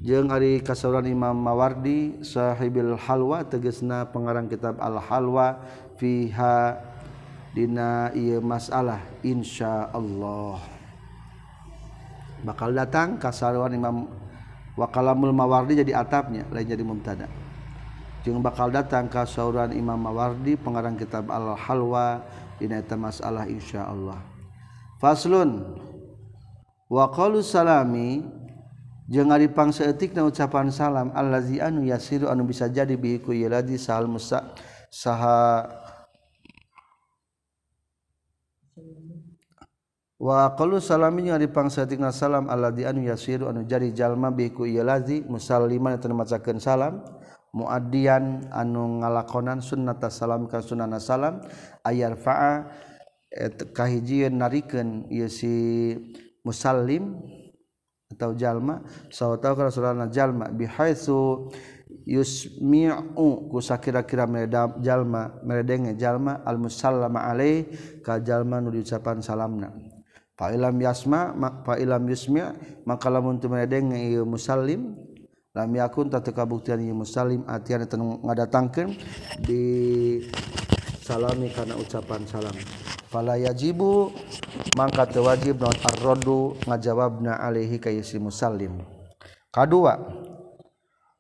[0.00, 5.60] jeung ari kasauran Imam Mawardi sahibil halwa tegesna pengarang kitab al halwa
[6.00, 6.80] fiha
[7.52, 10.56] dina ieu masalah insyaallah.
[12.40, 14.08] Bakal datang kasauran Imam
[14.80, 17.28] wakalamul mawardi jadi atapnya lain jadi mubtada
[18.24, 22.24] jeung bakal datang kasauran Imam Mawardi pengarang kitab al halwa
[22.56, 24.20] dina eta masalah insyaallah.
[25.00, 25.80] Faslun
[26.90, 28.26] waqalu salami
[29.06, 34.10] jeung ari pangsaeutikna ucapan salam allazi anu yasiru anu bisa jadi bihi ku yeladi sahal
[34.10, 34.54] musa
[34.90, 35.70] saha
[40.18, 44.66] wa qalu salami jeung ari pangsaeutikna salam allazi anu yasiru anu jadi jalma bihi ku
[44.66, 47.06] yeladi musalliman eta macakeun salam
[47.54, 51.42] muadian anu ngalakonan sunnata salam ka sunana salam
[51.86, 52.66] ayar fa'a
[53.74, 55.50] kahijieun narikeun ieu si
[56.44, 57.18] musallim
[58.10, 58.82] atau jalma.
[59.12, 60.50] Sawatau ka rasulana jalma.
[60.50, 61.50] Bihaitsu
[62.06, 63.50] yusmi'u.
[63.50, 66.42] Ku sakira-kira meredam jalma meredenge jalma.
[66.42, 67.70] Al musallama alaih.
[68.02, 69.70] Ka jalma nu diucapan salamna.
[70.40, 71.36] Fa ilam yasma
[71.68, 72.40] fa ilam yusmi'
[72.88, 74.96] maka lamun teu meredenge ieu musallim
[75.52, 78.96] lam yakun tatu kabuktian ieu musallim atian teu ngadatangkeun
[79.44, 79.60] di
[81.04, 82.56] salami kana ucapan salam.
[83.10, 84.14] falayajibu
[84.78, 88.78] mangka teu wajib naon arrodu ngajawabna alaihi ka si musallim.
[89.50, 89.98] Kadua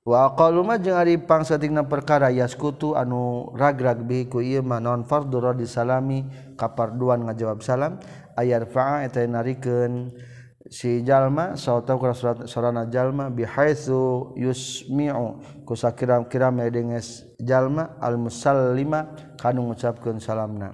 [0.06, 5.02] wa aqallu ma jeung ari pangsatingna perkara yaskutu anu ragrag bihi ku ieu mah naon
[5.02, 6.24] fardhu radi salami
[6.54, 7.98] kaparduan ngajawab salam
[8.38, 10.14] ayar fa'a eta narikeun
[10.70, 11.98] si jalma sautau
[12.46, 19.10] sorana jalma bihaitsu yusmi'u kusakira-kira medenges jalma al musallima
[19.42, 20.70] kanu ngucapkeun salamna.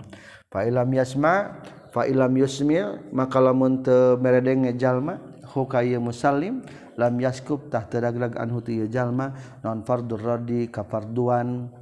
[0.47, 1.59] Fa'ilam yasma
[1.91, 5.19] fa'ilam yusmil maka lamun teu meredeng jalma
[5.51, 6.63] hukaya musallim
[6.95, 9.35] lam yaskub tah teragrag anhu tu jalma
[9.67, 11.73] non fardur radi kafarduan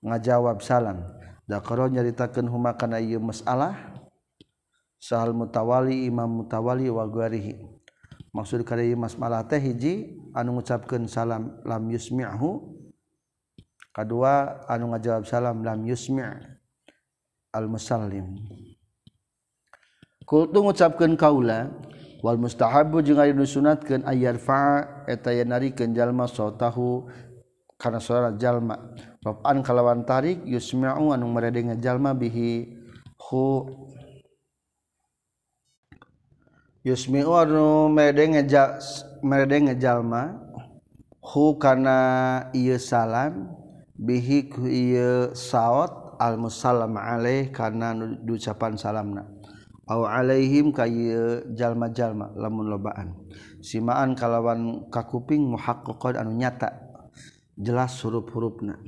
[0.00, 1.04] ngajawab salam
[1.44, 3.94] dakaro nyaritakeun huma kana ieu masalah?
[4.96, 7.60] Sahal mutawali imam mutawali wa guarihi
[8.32, 12.72] maksud kada ieu masalah teh hiji anu ngucapkeun salam lam yusmi'hu.
[13.92, 16.55] Kadua anu ngajawab salam lam yusmi'
[17.56, 18.36] al-musallim.
[20.28, 21.72] Kultu ngucapkeun kaula
[22.20, 27.06] wal mustahabu jeung ari disunatkeun ayar fa eta yen narikeun jalma sautahu
[27.78, 28.92] kana suara jalma.
[29.24, 32.74] Roban kalawan tarik yusmi'u anu meredenga jalma bihi
[33.18, 33.70] hu.
[36.86, 38.42] Yusmi'u anu meredenga
[39.22, 40.42] meredenga jalma
[41.22, 41.98] hu kana
[42.54, 43.50] ieu salam
[43.94, 46.05] bihi ku ieu saot.
[46.18, 47.94] almusalam alaih karena
[48.26, 49.24] ucapan salamna.
[49.86, 51.14] Aw alaihim kay
[51.54, 53.14] jalma-jalma lamun lobaan.
[53.62, 56.74] Simaan kalawan kakuping muhaqqaqan anu nyata
[57.54, 58.82] jelas huruf-hurufna.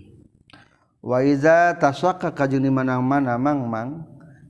[0.98, 4.02] Wa iza tasaqqa kajeng di mana-mana mangmang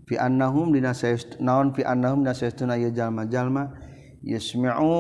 [0.09, 0.97] fi annahum dina
[1.37, 3.77] naon fi annahum nasaytuna ya jalma-jalma
[4.25, 4.97] yasmi'u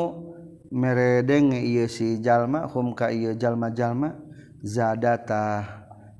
[0.68, 4.20] meredeng ieu si jalma hum ka ieu jalma-jalma
[4.60, 5.77] zadata.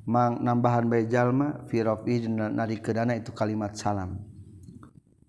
[0.09, 2.25] nambahan bayjallma Firofi
[2.81, 4.17] kedana itu kalimat salam.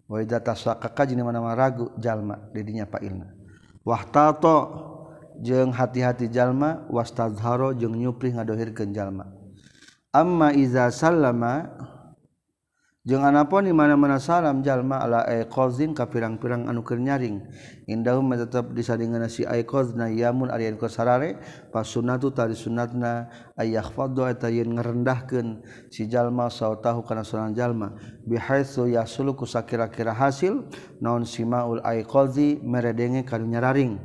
[0.09, 4.57] Ragu jalma didinya Pak Ilnawahtato
[5.37, 9.29] jeung hati-hati jalma wastazharo jeung nyupri ngadohirkeun jalma
[10.09, 11.69] Amma Iza sallama
[13.07, 17.39] janganpun di mana-mana salam jalma ala alaqozin ka pirang-pirang anukir nyaring.
[17.87, 21.39] Indah tetap disadingan si aiqna yamun Aryan kosarare
[21.71, 27.95] pasunatu tari sunatna ayah fado etayin ngerendahkan si jalma sau tahu kana sunan jalma.
[28.27, 30.67] Bihaitsu yasulu kusakira-kira hasil
[30.99, 33.95] naon simaul aiqozi meredenge kanu nyararing.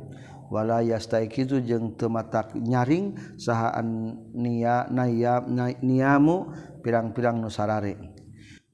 [0.45, 5.49] Wala yastaikitu jeung teu matak nyaring sahaan niya nayab
[5.81, 6.53] niamu
[6.85, 8.14] pirang-pirang nusarare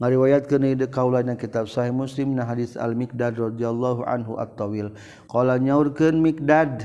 [0.09, 4.97] riwayat ke de kaulanya kitab sahih muslim nah hadis al miqdad radhiyallahu anhu at-tawil.
[5.29, 6.81] Qala nyaurkeun miqdad.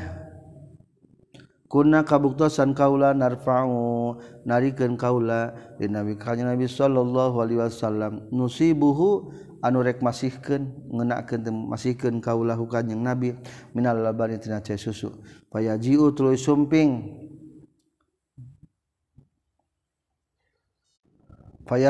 [1.67, 8.23] Kuna kabuktasan kaula narfa'u narikeun kaula dinawi kanjeng Nabi sallallahu alaihi wasallam.
[8.31, 9.33] Nusibuhu
[9.65, 13.35] anu rek masihkeun ngeunakkeun masihkeun kaula hukanjing Nabi.
[13.73, 14.39] Minal labani
[14.77, 15.11] susu.
[15.51, 17.26] Payajiu tuluy sumping.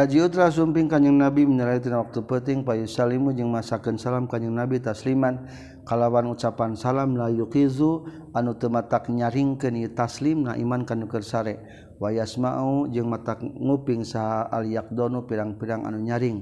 [0.08, 5.44] jiutra sumping kanyeng nabi menyetina waktu peting payu Salimu jeung masakan salam kanyeng nabi tasliman.
[5.84, 11.60] Kalawan ucapan salam la yuqizu anu tematak nyaring nyaringkeun ieu taslim na iman kanu kersare
[12.00, 16.40] Wa yasma'u jeung matak nguping saha aliakdono pirang-pirang anu nyaring.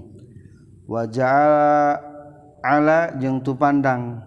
[0.86, 1.98] Wajah
[2.62, 4.22] ala jeung tu pandang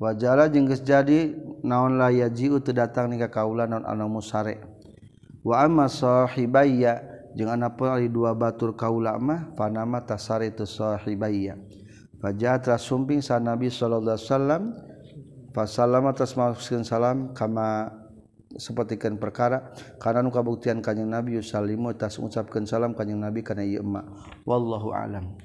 [0.00, 4.58] wajala jengges jadi naon laya jiu teu datang ning ka kaula naon anu musare.
[5.44, 11.54] Wa amma sahibayya jeung anapun ari dua batur kaula mah panama tasari tu sahibayya
[12.20, 14.62] fajatra sumping sa nabi sallallahu alaihi wasallam
[15.56, 17.88] fasallama tas maksudkeun salam kama
[18.58, 19.72] sepertikan perkara
[20.02, 24.04] karena nu kabuktian kanjing nabi yusallimu tas ucapkeun salam kanjing nabi kana ieu emak
[24.44, 25.38] wallahu alam.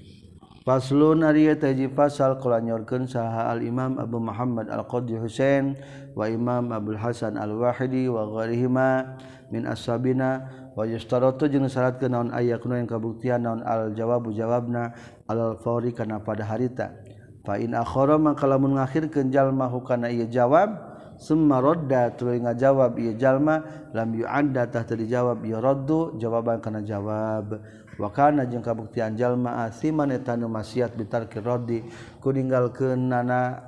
[0.65, 5.77] Faslun Arya taji pasal kala nyorkeun saha Al Imam Abu Muhammad Al Qadhi Husain
[6.17, 9.13] wa Imam Abdul Hasan Al Wahidi wa gharihima
[9.53, 14.89] min ashabina wa yustaratu jeung syaratkeun naon aya kuna yang kabuktian naon al jawabu jawabna
[15.29, 16.97] al fawri kana pada harita.
[17.45, 20.81] Fa in akhara maka lamun ngakhirkeun jalma hukana ieu jawab
[21.21, 23.61] summa radda tuluy ngajawab ieu jalma
[23.93, 27.61] lam yu'adda tah teu dijawab ieu raddu jawaban kana jawab.
[27.95, 31.83] wakana jeung kabuktian jalma asiman eta nu maksiat bitarki rodi
[32.23, 33.61] ku ninggalkeun nana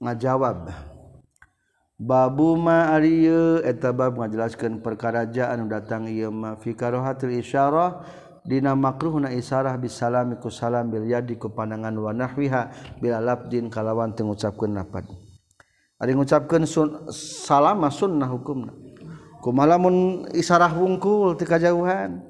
[0.00, 0.70] ngajawab.
[2.00, 3.28] Babu ma ari
[3.60, 8.00] eta bab ngajelaskeun perkarajaan anu datang ieu ma fi karahatil isyarah
[8.40, 14.16] dina makruhna isarah bisalami ku salam bil yadi ku pandangan wa nahwiha bila labdin kalawan
[14.16, 15.04] teu ngucapkeun napad
[16.00, 18.72] ari ngucapkeun sun, salam sunnah hukumna.
[19.44, 22.29] Kumalamun isarah wungkul ti kajauhan.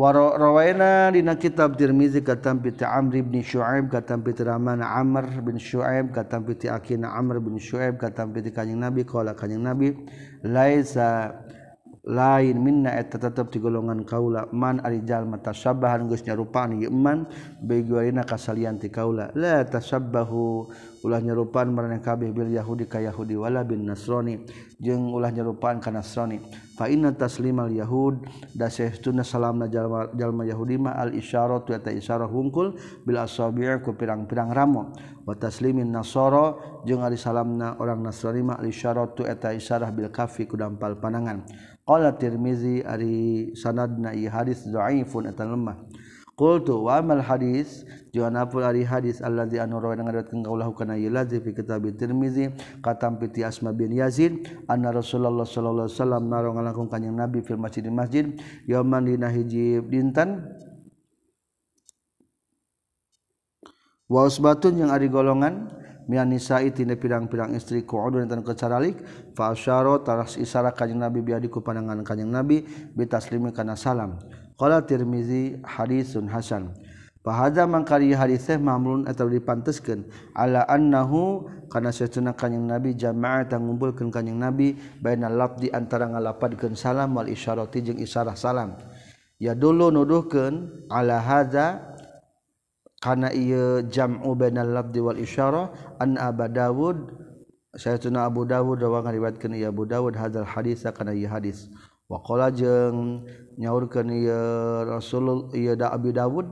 [0.00, 6.14] Warrawaina dina kitab Tirmizi katam piti Amr bin Syuaib katam piti Rahman Amr bin Syuaib
[6.14, 9.92] katam piti Akina Amr bin Syuaib katam piti kanjing Nabi qala kanjing Nabi
[10.42, 11.44] laisa
[12.00, 14.48] lain minna eta tetep di golongan kaula.
[14.52, 17.28] Man ari jalma tasabbahan geus nyarupaan ieu man
[17.60, 19.28] biguarina kasalian ti kaula.
[19.36, 20.68] La tasabbahu
[21.04, 24.40] ulah nyarupaan marana kabeh bil yahudi ka yahudi wala bin nasrani.
[24.80, 26.40] Jeung ulah nyarupaan ka nasrani.
[26.80, 28.24] Fa inna taslimal yahud
[28.56, 33.92] da saestuna salamna jalma, jalma yahudi ma al isyaratu eta isyarah hungkul bil asabi'i ku
[33.92, 34.88] pirang-pirang ramo.
[35.28, 36.56] Wa taslimin nasara
[36.88, 41.44] jeung ari salamna orang nasrani ma al isyaratu eta isyarah bil kafi ku dampal panangan
[41.90, 45.74] qala tirmizi ari sanadna ieu hadis dhaifun eta lemah.
[46.38, 47.82] Qultu wa amal hadis?
[48.14, 52.50] Jeung apul ari hadis allazi anu rawi ngadakeun kaulahu kana ieu lazi fi kitab tirmizi
[52.82, 57.54] katam piti asma bin yazid anna rasulullah sallallahu alaihi wasallam naro ngalangkung kanjing nabi fil
[57.54, 58.26] masjid masjid
[58.66, 60.42] yauman dina hiji dinten
[64.10, 65.70] wa usbatun yang ari golongan
[66.10, 68.98] nisatina pirang-pirang istri koun dan kecaralik
[69.38, 72.66] fasyaro taras isara kanyang nabi biadiku pandangan kanyang nabi
[72.98, 74.18] bitaslimin kana salam
[74.58, 76.74] qala tirmizi hadisun hasan
[77.20, 84.08] Fahadha mangkari hadis teh mamlun atau dipanteskeun ala annahu kana satuna kanjing Nabi jamaah ngumpulkeun
[84.08, 84.72] kanjing Nabi
[85.04, 88.72] bainal lafdi antara ngalapadkeun salam wal isyarati jeung isyarah salam.
[89.36, 91.92] Ya dulu nuduhkeun ala hadza
[93.00, 96.98] karena ia jam'u bainal labdi wal isyarah an Abu Dawud
[97.70, 101.70] Sayyidina Abu Dawud rawang ngariwayatkeun ieu Abu Dawud hadzal hadis kana ieu hadis.
[102.10, 103.22] Wa qala jeung
[103.54, 104.42] nyaurkeun ieu
[104.90, 106.50] Rasulul ieu da Abi Dawud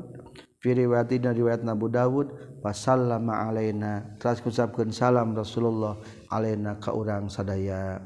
[0.62, 2.30] fi riwayati dan riwayat Abu Dawud
[2.62, 5.98] fasallama alaina terus ngucapkeun salam Rasulullah
[6.30, 7.98] alaina ka urang sadaya.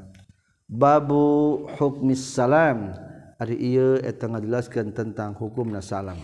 [0.65, 2.97] Babu hukmis salam
[3.37, 6.17] ari ieu eta eh, ngajelaskeun tentang hukumna salam.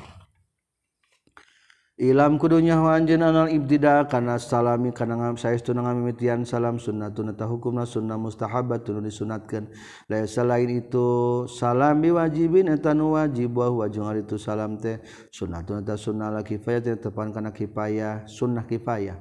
[1.99, 7.83] Ilam kudunya anjeun anal ibtida kana salami kana ngam saestuna ngamimitian salam sunnatun eta hukumna
[7.83, 9.67] sunnah mustahabbatun disunatkeun
[10.07, 15.03] laisa selain itu salam biwajibin eta nu wajib wa jeung itu salam teh.
[15.27, 19.19] Sunnatun eta sunnah la kifayah tepan kana kifayah sunnah kifayah.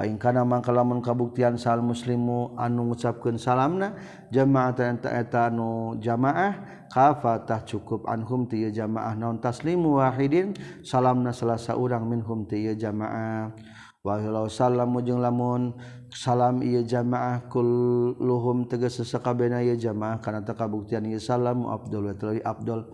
[0.00, 3.92] paingkana mangka lamun kabuktian sal muslimu anu ngucapkeun salamna
[4.32, 12.08] jamaatan ta'eta anu jamaah kafatah cukup anhum ti jamaah naon taslimu wahidin salamna salasa urang
[12.08, 13.52] minhum ti jamaah.
[14.00, 15.76] Wa walau salamu jeung lamun
[16.08, 22.16] salam ieu jamaah kulluhum tegas sakabehna ieu jamaah kana tak kabuktian ieu salam abdul wa
[22.40, 22.88] abdul.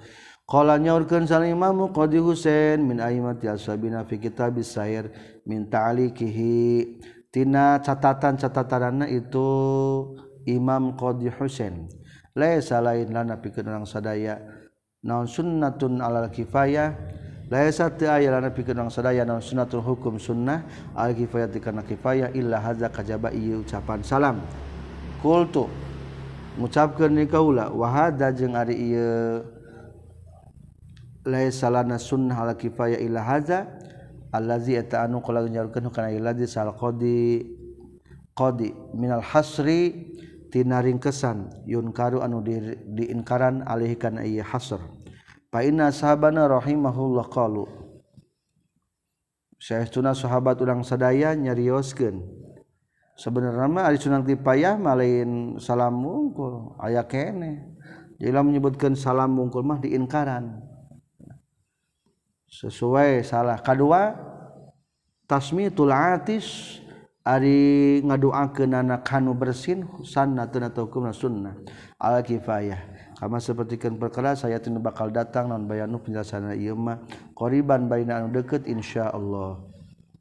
[0.47, 5.11] Qala nyaurkeun salimamu Qadi Husain min aimati ashabina fi kitab syair
[5.43, 7.03] min ta'likihi
[7.35, 9.43] tina catatan-catatanana itu
[10.47, 11.91] Imam Qadi Husain.
[12.39, 14.39] Laisa lain lana pikeun urang sadaya
[15.03, 16.95] naon sunnatun alal kifayah
[17.51, 20.63] laisa teu aya lana pikeun urang sadaya naon sunnatul hukum sunnah
[20.95, 24.39] al kifayah kana kifayah illa hadza kajaba ieu ucapan salam.
[25.19, 25.67] Qultu
[26.55, 29.43] ngucapkeun ni kaula wa hadza jeung ari ieu
[31.27, 33.67] laisalana sunnah ala kifayah ila hadza
[34.31, 37.43] allazi ata'anu qala nyaurkeun kana ilazi sal qadi
[38.39, 40.15] qadi minal hasri
[40.55, 44.79] tina ringkesan yunkaru anu di, diinkaran alih kana ieu hasr.
[45.51, 47.67] Fa inna sahabana rahimahullah qalu
[49.57, 52.21] Syekhuna sahabat urang sadaya nyarioskeun.
[53.17, 57.73] Sebenarnya mah ari sunan kifayah malain salam mungkul aya kene.
[58.21, 60.61] Jadi menyebutkan salam mungkul mah diinkaran.
[62.57, 63.61] sesuai salah.
[63.61, 64.17] Kedua
[65.29, 66.81] tasmi tulatis
[67.27, 71.59] Ari ngadoakeun anak kanu bersin sana teu sunnah.
[71.99, 72.79] Al kifayah.
[73.19, 77.03] Kama sapertikeun perkara saya tidak bakal datang non bayanu penjelasan ieu mah.
[77.35, 79.59] Qoriban baina anu deukeut insyaallah.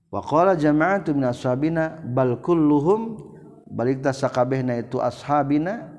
[0.10, 3.22] Wa qala jama'atu min ashabina bal kulluhum
[3.70, 5.94] balik ta sakabehna itu ashabina.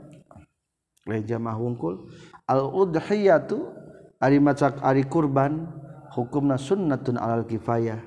[1.07, 2.11] Le jamaah wungkul
[2.51, 3.63] al udhiyatu
[4.19, 5.71] ari macak ari kurban.
[6.17, 8.01] hukumna sunnatun alal kifayah.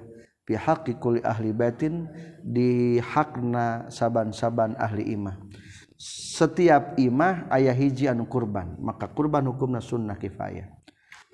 [0.49, 2.09] Pihaki kuli ahli batin
[2.41, 5.37] di hakna saban-saban ahli imah.
[6.33, 8.73] Setiap imah ayah hiji anu kurban.
[8.81, 10.65] Maka kurban hukumna sunnah kifayah.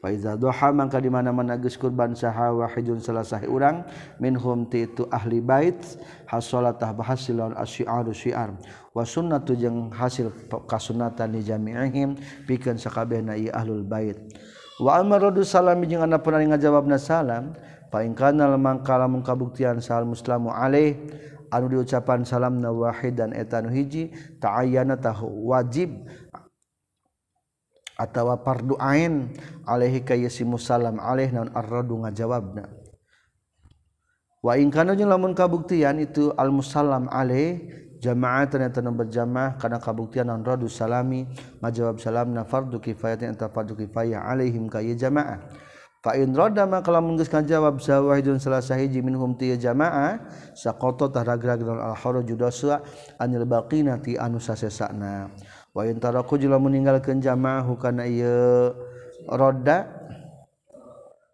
[0.03, 3.87] Fa iza duha mangka di mana-mana geus kurban saha wahidun salasah urang
[4.19, 5.79] minhum ti itu ahli bait
[6.27, 8.51] hasolatah bahasil lawan asyiaru syiar.
[8.91, 10.29] Wa sunnatu jeung hasil
[10.67, 14.19] kasunatan di jami'ihim pikeun sakabehna ieu ahlul bait.
[14.81, 17.55] wa amaradu salam jeung anak pernah ngajawab na salam
[17.93, 20.99] paingkana lemang kalamun kabuktian sal muslamu alaih
[21.53, 24.11] anu diucapan salam na wahid dan etanu hiji
[24.43, 26.03] ta'ayyana tahu wajib
[27.95, 29.31] atawa fardu ain
[29.63, 32.67] alaihi kayyasi musallam alaih naun arradu ngajawabna.
[34.45, 37.65] Wa in kana lamun kabuktian itu al musallam alaih
[38.01, 41.27] jamaah ternyata berjamaah karena kabuktian non radu salami.
[41.59, 45.39] Majawab salam na fardu kifayat yang fardu kifayah alaihim kaya jamaah.
[46.05, 50.21] Fa in rada ma kalau menggeus jawab sawahidun salah sahiji minhum ti jamaah
[50.53, 52.85] saqata tahrag-rag al haraju dosa
[53.17, 55.33] anil baqina ti anu sasesana
[55.73, 58.69] wa in taraku jeung meninggalkeun jamaah hukana ieu
[59.25, 59.89] roda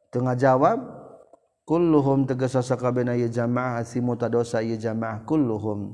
[0.07, 0.79] tengah jawab
[1.67, 5.91] kulluhum tegasa sakabena ieu jamaah asimu tadosa ieu jamaah kulluhum.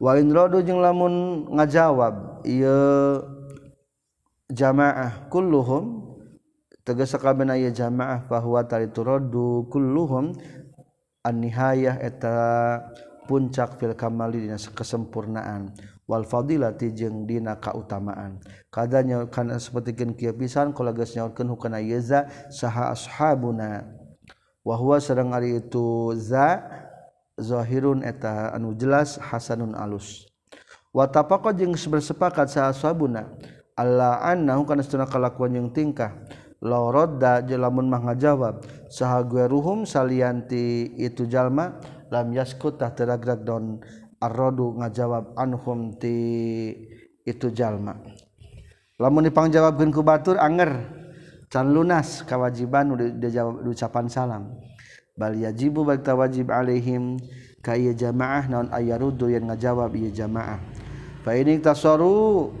[0.00, 2.78] wainrodu jeung lamun ngajawab ia
[4.50, 6.04] jamaah kulluhum
[6.84, 10.36] aya kabeh ieu jamaah bahwa tarituradu kulluhum
[11.24, 12.36] an-nihayah eta
[13.24, 15.72] puncak fil kamali dina kesempurnaan
[16.04, 18.36] wal fadilati jeung dina kautamaan.
[18.68, 23.88] Kadanya kana sapertikeun kieu pisan kala geus nyaurkeun hukana yeza saha ashabuna.
[24.60, 26.60] Wa huwa sareng ari itu za
[27.38, 30.26] zohirun eta anu jelas Hasanun alus.
[30.94, 33.34] Watapako jeng bersepakat sah sabuna
[33.74, 36.14] Allah annahu kana setuna kalakuan yang tingkah.
[36.64, 41.76] Laurodda jelamun mah ngajawab saha gueruhum salianti itu jalma
[42.08, 43.84] lam yaskut tah teragrak don
[44.16, 46.16] arrodu ngajawab anhum ti
[47.26, 48.00] itu jalma.
[48.96, 50.88] Lamun dipangjawabkeun ku batur anger
[51.50, 54.42] can lunas kawajiban udah jawab ucapan salam.
[55.14, 57.18] baljibu bakta wajib Alaihim.
[57.64, 60.60] Kay jamaah naon ayarudu yang ngajawab ia jamaah.
[61.24, 62.52] Fa ini tasaru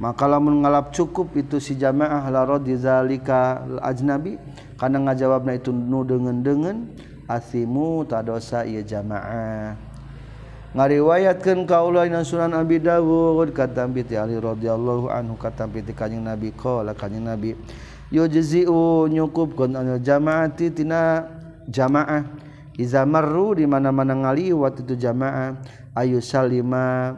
[0.00, 4.40] maka lamun ngalap cukup itu si jamaah la radizalika ajnabi.
[4.80, 6.88] Karena ngajawabna itu nu dengan-dengan
[7.28, 9.76] asimu tadosa ia jamaah.
[10.72, 16.48] Ngariwayatkan kaulah yang sunan Abi Dawud kata piti Ali radhiyallahu anhu kata piti kanjing Nabi
[16.56, 17.52] qala kanjing Nabi
[18.08, 21.28] yujzi'u nyukupkeun anil jamaati tina
[21.68, 22.26] jamaah.
[22.80, 25.60] Izamarru di mana-mana ngaliwat itu jamaah.
[25.92, 27.12] Ayu Salima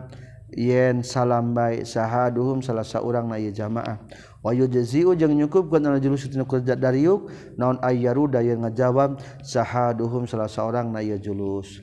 [0.50, 4.02] yen salam baik sahaduhum salah seorang na jamaah.
[4.44, 10.50] Wa jeziu jeung nyukupkeun ana julus tina kerja dariuk naon ayyaruda yang ngajawab sahaduhum salah
[10.50, 11.80] seorang na julus.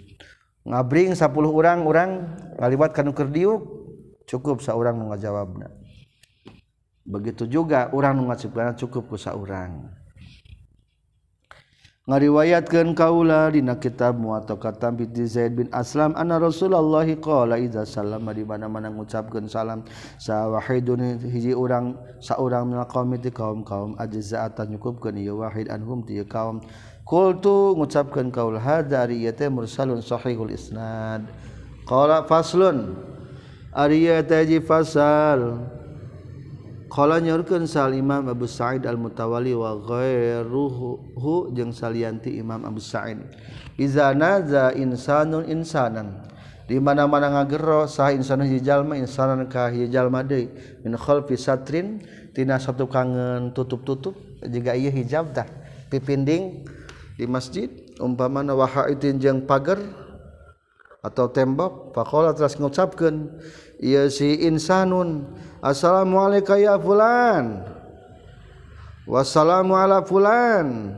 [0.62, 2.10] Ngabring 10 orang orang
[2.62, 3.62] ngaliwat kana keur diuk
[4.30, 5.74] cukup saurang nu ngajawabna.
[7.02, 10.01] Begitu juga orang nu ngacipkeun cukup ku saurang.
[12.10, 14.58] ngariwayatkan kaula dina kitab muwatta
[14.90, 19.86] binti Zaid bin Aslam anna Rasulullah qala idza sallama di mana-mana ngucapkeun salam.
[20.18, 26.18] Sa wahidun hiji urang saurang minal qaumi ti kaum-kaum ajza'atan nyukupkeun ieu wahid anhum ti
[26.26, 26.58] kaum.
[27.06, 31.30] Qultu ngucapkeun kaul hadza ari ieu teh mursalun sahihul isnad.
[31.86, 32.98] Qala faslun.
[33.78, 35.70] Ari ieu teh fasal.
[36.92, 43.16] Kala nyorkeun sal Imam Abu Sa'id Al-Mutawalli wa ghairuhu jeung salianti Imam Abu Sa'id.
[43.80, 46.28] Iza naza insanun insanan.
[46.68, 50.52] Di mana-mana ngagero sah insan hiji jalma insanan ka hiji jalma deui
[50.84, 52.04] min khalfi satrin
[52.36, 55.48] tina satu kangen tutup-tutup juga ieu hijab dah
[55.92, 56.64] pipinding
[57.20, 57.68] di masjid
[58.00, 59.84] umpamana wa haitin jeung pagar
[61.02, 63.42] atau tembok faqala terus ngucapkeun
[63.82, 65.26] ieu si insanun
[65.66, 67.66] assalamualaikum ya fulan.
[69.10, 70.94] Wassalamu ala fulan.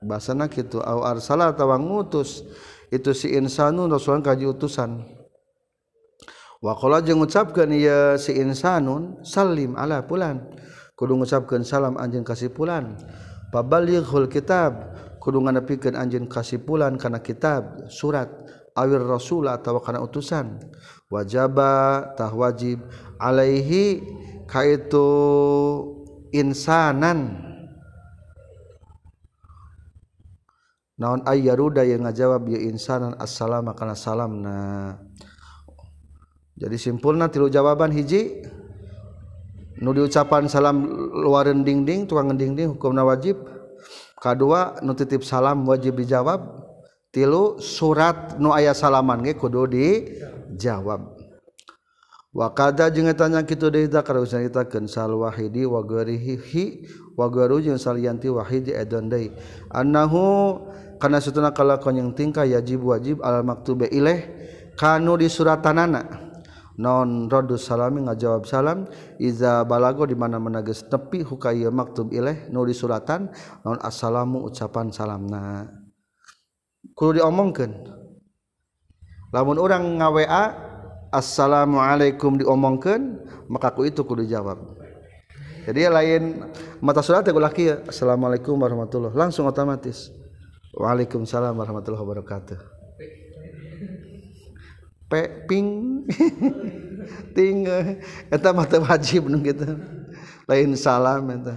[0.00, 2.42] Bahasana kitu au arsala tawang ngutus.
[2.88, 5.04] Itu si insanun rasulun kaji utusan.
[6.64, 10.40] Wa qala jeung ngucapkeun ieu si insanun salim ala fulan.
[10.96, 12.96] Kudu ngucapkeun salam anjeun ka si fulan
[13.52, 14.96] pabalighul kitab.
[15.20, 18.32] Kudu nganapikan anjeun ka si fulan kana kitab surat.
[18.74, 20.58] Awir rasul atau kana utusan.
[21.08, 22.82] Wajaba tah wajib
[23.22, 24.02] alaihi
[24.50, 25.06] kaitu
[26.34, 27.40] insanan.
[30.94, 34.94] Naon ayyaruda yang ngajawab ya insanan assalamu kana salamna.
[36.54, 38.46] Jadi simpulna tilu jawaban hiji.
[39.82, 43.42] Nu diucapan salam luareun dingding tukang dingding hukumna wajib.
[44.22, 46.64] Kadua nu titip salam wajib dijawab
[47.14, 51.14] tilu surat nu aya salaman ge kudu dijawab.
[52.34, 56.82] Wakada jeung tanya kitu deui ta kareusan nyaritakeun sal wahidi wa ghairihi
[57.14, 59.30] wa gharu jeung salianti wahidi edon deui.
[59.70, 60.58] Annahu
[60.98, 64.26] kana satuna kalakon yang tingkah yajib wajib al maktube ilaih
[64.74, 66.26] kanu di suratanana
[66.74, 68.90] non rodus salami ngajawab salam
[69.22, 73.30] iza balago di mana-mana geus nepi hukaya maktub ilaih nu di suratan
[73.62, 75.83] non assalamu ucapan salamna.
[76.94, 77.70] kudu diomongkan
[79.34, 80.44] lamun orang nga WA
[81.10, 84.74] assalamualaikum diomongkan maka ku itu kudu jawab
[85.64, 86.44] jadi lain
[86.84, 90.12] mata surat aku laki assalamualaikum warahmatullah langsung otomatis.
[90.76, 92.58] Waalaikumsalam warahmatullah wabarakatuh.
[95.08, 96.04] Pe ping.
[97.36, 97.64] Ting.
[98.28, 99.64] Eta mata wajib nu gitu
[100.44, 101.56] lain salam eta.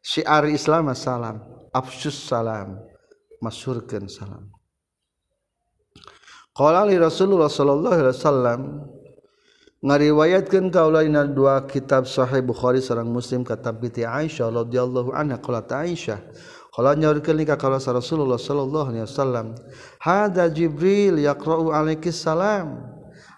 [0.00, 1.44] Syiar islam salam
[1.76, 2.80] afsus salam.
[3.40, 4.48] masyurkeun salam
[6.56, 8.60] qala li rasulullah sallallahu alaihi wasallam
[9.80, 15.64] ngariwayatkeun kaula dina dua kitab sahih bukhari sareng muslim kata piti aisyah radhiyallahu anha qala
[15.64, 16.20] aisyah
[16.70, 19.58] Kalau nyaurkeun ni ka kaula Rasulullah sallallahu alaihi wasallam,
[19.98, 22.78] hada Jibril yaqra'u alaikis salam.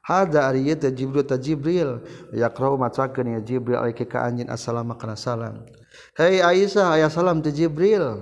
[0.04, 2.02] Hada ari ieu teh Jibril ta Jibril
[2.34, 5.64] yaqra'u macakeun ya Jibril alaika ka anjeun assalamu kana salam.
[6.18, 8.20] Hei Aisyah aya salam teh Jibril.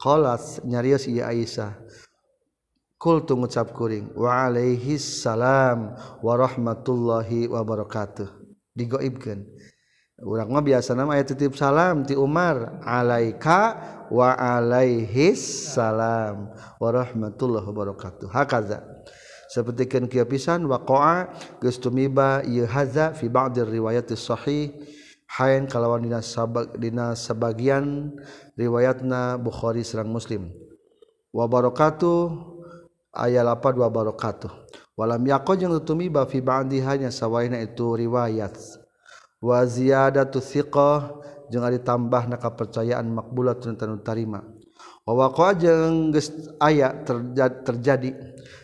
[0.00, 1.74] Qalat nyarios ieu Aisyah.
[2.98, 5.92] Qultu ngucap kuring wa alaihi salam
[6.24, 8.28] wa rahmatullahi wa barakatuh.
[8.72, 9.44] Digoibkeun.
[10.24, 13.76] Urang mah biasa nama aya titip salam ti Umar alaika
[14.08, 18.30] wa alaihi salam wa rahmatullahi wa barakatuh.
[18.30, 18.80] Hakaza.
[19.52, 24.72] Sapertikeun kieu pisan waqa'a geus tumiba ieu hadza fi ba'd riwayatis sahih
[25.34, 28.14] hain kalawan dina sabag dina sebagian
[28.54, 30.54] riwayatna Bukhari serang Muslim.
[31.34, 32.30] Wa barakatuh
[33.10, 34.50] aya lapad wa barakatuh.
[34.94, 38.54] Walam yaqul jeung tumiba fi ba'di hanya sawaina itu riwayat.
[39.42, 41.18] Wa ziyadatu thiqah
[41.50, 44.46] jeung ari tambahna kapercayaan maqbulatun tanu tarima.
[45.02, 46.30] Wa waqa jeung geus
[46.62, 48.10] aya terjadi, terjadi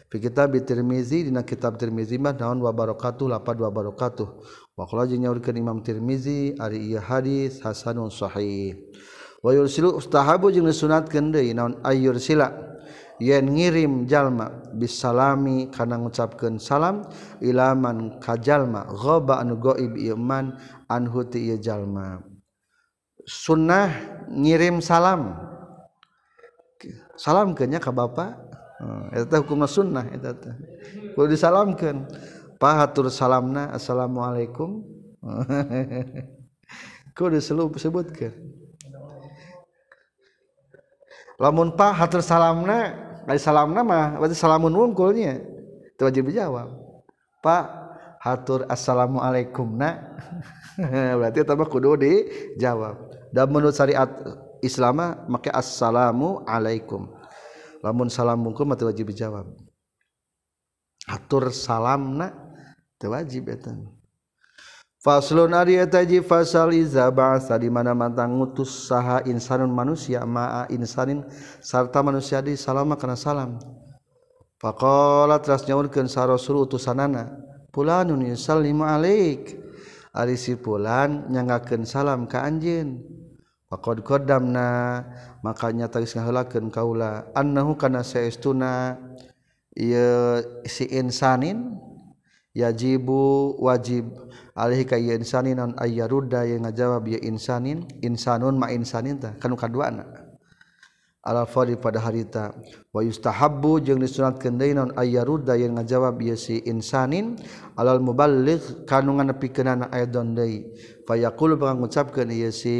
[0.06, 2.62] fi kitab Tirmizi dina kitab Tirmizi mah naon?
[2.62, 4.26] Wa barakatuh lapad wa barakatuh.
[4.88, 8.76] nyaurkan Imam Tirmizi Ari hadis Hasanun Sahih.
[9.40, 12.52] Wa yursilu ustahabu jeung disunatkeun deui naon ayur sila
[13.16, 17.08] yen ngirim jalma bisalami kana ngucapkeun salam
[17.40, 20.60] ilaman ka jalma ghaba anu gaib ieu man
[20.92, 22.20] anhu ti ieu jalma.
[23.24, 23.88] Sunnah
[24.28, 25.36] ngirim salam.
[27.16, 28.36] Salamkeun nya ka bapa?
[29.12, 30.56] Eta hukumna sunnah eta teh.
[31.16, 32.08] Kudu disalamkeun.
[32.60, 34.84] Pahatur salamna assalamualaikum.
[37.16, 38.60] Kudu sebutkeun
[41.40, 43.08] lamun pahatur salamna
[43.40, 45.40] salam nama berarti salamun wungkulnya
[45.96, 46.68] itu wajib dijawab.
[47.40, 47.64] Pak
[48.20, 50.20] hatur assalamualaikum nak
[51.18, 53.00] berarti tambah kudu dijawab.
[53.32, 54.10] Dan menurut syariat
[54.60, 55.00] Islam
[55.30, 57.08] maka assalamu alaikum.
[57.80, 59.48] Lamun salam wungkul mati wajib dijawab.
[61.08, 62.49] Hatur salam nak itu
[63.08, 63.88] wajib etan
[65.00, 70.68] Faslun ari eta ji fasal iza ba'sa di mana mantang ngutus saha insanun manusia ma'a
[70.68, 71.24] insanin
[71.64, 73.56] sarta manusia di salama kana salam.
[74.60, 77.32] Faqala teras nyaurkeun sa Rasul utusanana,
[77.72, 79.56] "Pulanun yusallimu alaik."
[80.12, 83.00] Ari si pulan nyanggakeun salam ka anjeun.
[83.72, 85.00] Faqad qaddamna
[85.40, 89.00] maka nyata geus ngaheulakeun kaula annahu kana saestuna
[89.72, 91.88] ieu si insanin
[92.56, 94.10] yajibu wajib
[94.58, 99.38] alih ka ieu insanin non aya rudda yang ngajawab ieu insanin insanun ma insanin tah
[99.38, 100.30] kanu kaduana
[101.20, 102.56] al fadhi pada harita
[102.96, 105.20] wa yustahabbu jeung disunatkeun deui naon aya
[105.56, 107.36] yang ngajawab ieu si insanin
[107.76, 110.72] alal muballigh kanu nganepikeunana aidon deui.
[111.04, 112.76] Fa yaqulu pangucapkeun ieu si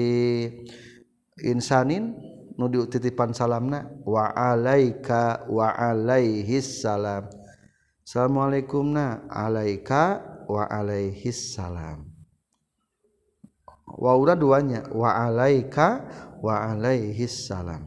[1.45, 2.17] insanin
[2.57, 7.29] nu diutitipan salamna wa alaika wa alaihis salam.
[8.11, 10.19] Assalamualaikum na alaika
[10.51, 12.11] wa alaihissalam
[13.87, 14.82] Waura duanya.
[14.91, 16.11] Wa alaika
[16.43, 17.87] wa alaihissalam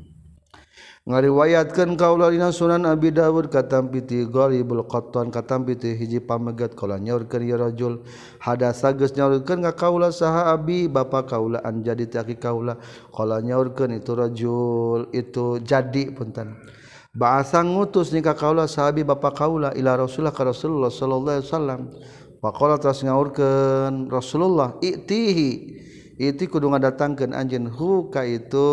[1.03, 7.43] ngariwayatkan kaulalina sunan Abi Dawud katampi ti gharibul qattan katampi ti hiji pamegat kala nyaurkeun
[7.43, 8.07] ya rajul.
[8.39, 12.79] Hadasa geus nyaurkeun ka kaula saha abi bapa kaula an jadi ti kaula
[13.11, 16.55] kala nyaurkeun itu rajul itu jadi punten
[17.14, 21.81] Ba'asa ngutus nikah kaula sahabi bapa kaula ila Rasulullah ka Rasulullah sallallahu alaihi wasallam.
[22.41, 25.52] Faqala teras ngaurkeun Rasulullah itihi.
[26.18, 28.65] Iti kudu ngadatangkeun anjeun hu ka itu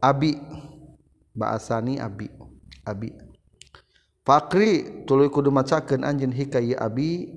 [0.00, 0.40] abi.
[1.36, 2.32] Bahasani abi
[2.88, 3.12] abi.
[4.24, 7.36] Fakri tuluy kudu macakeun anjeun hikayi abi.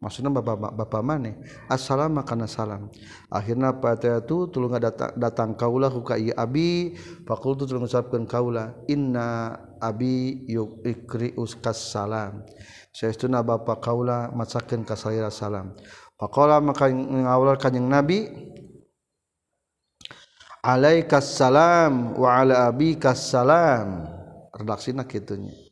[0.00, 1.36] maksudnya bapak bapak mana?
[1.68, 2.88] Assalam karena salam.
[3.28, 6.96] Akhirnya pada itu tulung datang datang kaulah ka iya, abi.
[7.28, 12.42] Fakultu tulung ucapkan kaulah inna abi yuk ikri uskas salam.
[12.90, 15.76] Sayastuna bapak kaulah masakan kasalira salam.
[16.16, 18.28] Fakola maka ngawal kanyang Nabi
[20.60, 24.04] Alaikas salam wa ala abikas salam.
[24.52, 25.69] Redaksina kitunya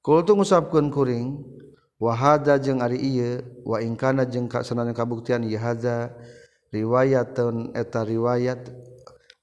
[0.00, 1.44] Kultu ngusapkeun kuring
[2.00, 6.16] wa hadza jeung ari ieu wa in kana jeung ka sanana kabuktian ieu hadza
[6.72, 8.72] riwayatun eta riwayat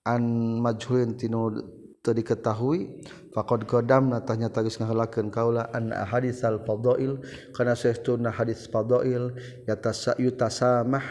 [0.01, 1.53] an majhulin tinu
[2.01, 3.05] teu diketahui
[3.38, 7.21] faqad qadamna tanya tagis ngahalakeun kaula an hadisal fadail
[7.53, 9.38] kana saestuna hadis fadail
[9.69, 11.05] yatasa yutasamah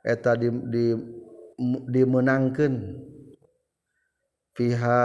[0.00, 0.84] eta di, di
[1.92, 2.96] dimenangkeun
[4.56, 5.04] fiha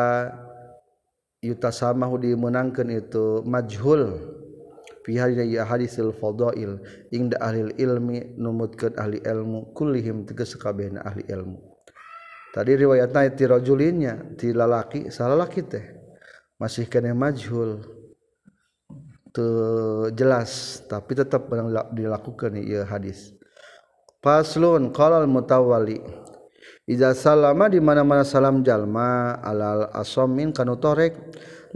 [1.48, 4.36] yuta samahu dimenangkan itu majhul
[5.08, 6.84] ya hadisil fadail
[7.16, 11.64] ingda ahli ilmi numutkeun ahli ilmu kullihim tegas kabehna ahli ilmu.
[12.52, 15.86] Tadi riwayatna ti rajulinnya ti lalaki salalaki teh.
[16.60, 17.86] Masih kena majhul.
[19.32, 19.48] Tu
[20.18, 21.48] jelas tapi tetap
[21.94, 23.32] dilakukan ieu hadis.
[24.20, 26.02] Faslun qala mutawali
[26.88, 31.20] Iza salama di mana-mana salam jalma alal asomin kanu torek.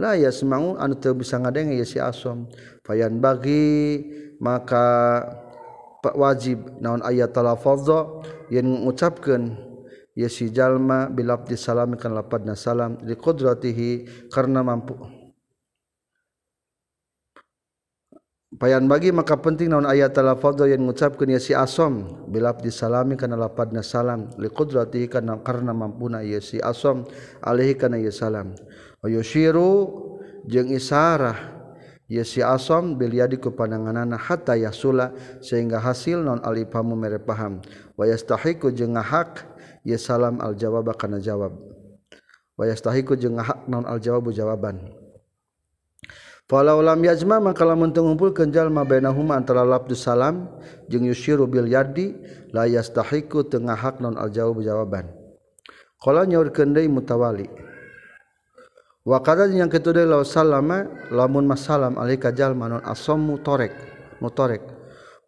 [0.00, 2.48] La yasma'u anu teu bisa ngadenge ya si asom.
[2.80, 4.00] Fayan bagi
[4.40, 5.20] maka
[6.16, 9.54] wajib naon ayat talafadza yen ngucapkeun
[10.16, 13.90] ya si jalma bilafdi salam kan lapadna salam li qudratihi
[14.32, 15.21] karena mampu
[18.60, 23.36] payan bagi maka penting naon ayat al-fadl yang mengucapkan ya si asom bilap disalami karena
[23.36, 24.28] lapadna salam.
[24.36, 27.08] Li qudrati karena karena mampuna ya si asom
[27.40, 28.52] alaihi karena ya salam.
[29.00, 29.88] Wa yushiru
[30.46, 31.36] jeung isarah
[32.06, 37.64] ya si asom bil yadi ku pandanganana hatta yasula sehingga hasil non alifamu mere paham.
[37.96, 39.48] Wa yastahiqu jeung hak
[39.82, 41.56] ya salam al jawab kana jawab.
[42.54, 45.01] Wa yastahiqu jeung hak non al jawabu jawaban.
[46.52, 50.52] Falau lam yajma maka lamun teu ngumpulkeun jalma bainahuma antara labdus salam
[50.84, 52.12] jeung yusyiru bil yadi
[52.52, 55.08] la yastahiqu teu ngahak non al jawab jawaban.
[55.96, 57.48] Qala nyaurkeun deui mutawali.
[59.00, 63.72] Wa qada yang kitu deui law salama lamun masalam alika jalma non asammu torek
[64.20, 64.60] mutorek.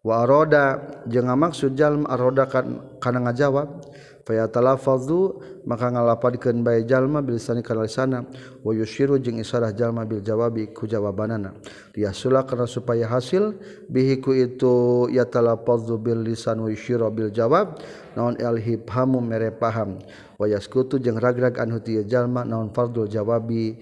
[0.05, 0.77] Wa aroda
[1.09, 3.81] jeung maksud jalma aroda kan kana ngajawab
[4.25, 8.25] fayatalafadzu maka ngalapadkeun bae jalma bil lisani kana lisanna
[8.65, 11.53] wa yusyiru jeung isyarah jalma bil jawabi ku jawabanana.
[11.93, 13.53] Liyasula kana supaya hasil
[13.93, 17.77] bihi ku itu yatalafadzu bil lisan wa yusyiru bil jawab
[18.17, 20.01] naon al hibhamu mere paham.
[20.41, 23.77] Wa yaskutu jeung ragrag anhu ti jalma naon fardul jawabi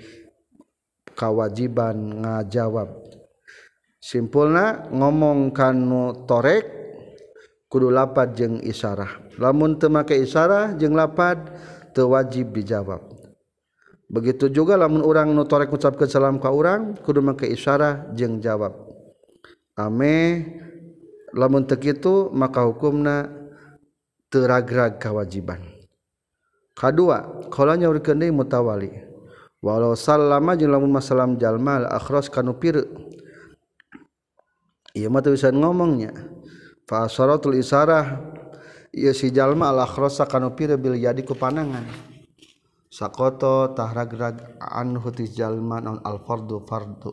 [1.14, 2.90] kawajiban ngajawab.
[4.02, 6.81] Simpulna ngomong kanu torek
[7.72, 9.08] kudu lapad jeung isyarah
[9.40, 11.40] lamun teu make isyarah jeung lapad
[11.96, 13.00] teu wajib dijawab.
[14.12, 18.76] Begitu juga lamun urang nu torek ngucapkeun salam ka urang kudu make isyarah jeung jawab.
[19.72, 20.44] Ame
[21.32, 23.32] lamun teu kitu maka hukumna
[24.28, 25.64] teu ragrag kawajiban.
[26.76, 28.92] Kadua kalau nyaurkeun deui mutawali.
[29.64, 32.84] Walau sallama jeung lamun masalam jalma al akhras kanu pieu
[34.92, 36.12] ieu mah teu bisa ngomongnya.
[36.82, 38.18] Fasaratul isarah
[38.90, 41.86] ieu si jalma al akhrasa kana pira bil yadi ku panangan.
[42.92, 47.10] Sakoto tahragrag anhu ti jalma non al fardu fardu.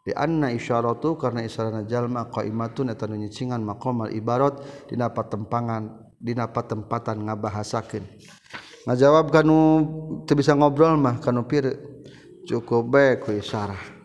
[0.00, 6.48] Di anna isyaratu karena isarana jalma qaimatun eta nu nyicingan maqamal ibarat dina patempangan dina
[6.48, 8.04] patempatan ngabahasakeun.
[8.88, 9.60] Ngajawab kanu
[10.24, 11.76] teu bisa ngobrol mah kanu pira
[12.48, 13.99] cukup bae ku isarah.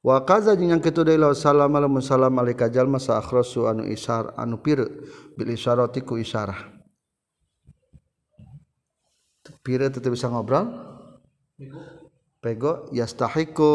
[0.00, 4.88] wakaza yang ketudailo salam lamun salam alika jalma sa akhrasu anu isar anu pire
[5.36, 6.80] bil isyarati ku isyarah
[9.60, 10.66] pire tetep bisa ngobrol?
[12.40, 12.88] Pego.
[12.90, 13.72] Yastahiku.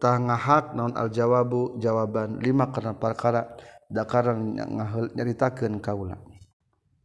[0.00, 1.76] Tangahak non al jawabu?
[1.76, 3.56] Jawaban lima karena perkara.
[3.90, 6.16] Dakaran ngahul nyaritakeun kaula.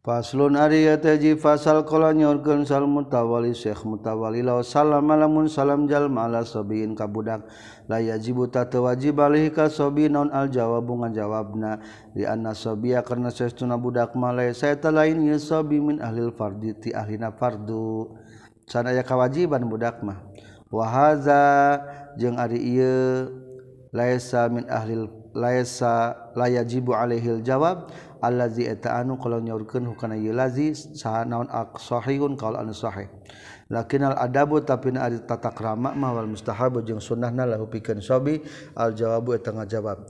[0.06, 4.46] Faslun ari Teji fasal kala nyorkeun sal mutawali Syekh mutawali.
[4.46, 7.42] Law salam lamun salam jalma ala sobiin kabudak
[7.90, 11.82] la yajibu ta wajib alih ka sobi non al jawabu ngajawabna
[12.14, 16.94] Di anna sobiya karena sesuna budak malai saya lain ya sobi min ahlil fardi ti
[16.94, 18.14] ahlina fardu.
[18.70, 20.22] Sanaya kewajiban budak mah.
[20.70, 21.82] Wa hadza
[22.22, 23.26] jeung ari ieu
[23.90, 27.92] laisa min ahlil laesa layajibu alaihil jawab
[28.24, 31.46] allazi eta anu kalau nyaurkeun hukana ieu lazi saha naon
[31.76, 33.12] sahihun qaul anu sahih.
[33.66, 38.40] Lakinnal adabu tapi na ari tata krama mah wal mustahab jeung sunnahna lahu pikeun sobi
[38.78, 40.06] al jawabu eta ngajawab.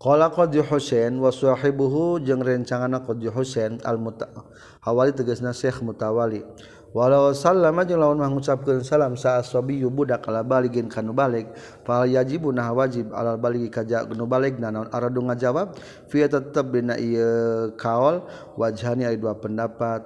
[0.00, 6.46] Qala qad husain wa sahibuhu jeung rencanganna qad husain al mutawali tegasna syekh mutawali.
[6.90, 11.54] walau sallama jeung lamun mengucapkeun salam sa asabi budak kala baligin kanu balik
[11.86, 15.78] fal yajibu nah wajib alal baligi kaja nu baligna naon aradu ngajawab?
[16.10, 18.26] Fi tetep dina ieu kaol
[18.58, 20.02] wajhani ari dua pendapat.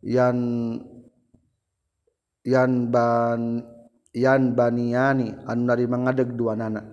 [0.00, 0.38] Yan
[2.48, 3.60] yan ban
[4.16, 6.88] yan baniani anu dari mangadeg dua nana.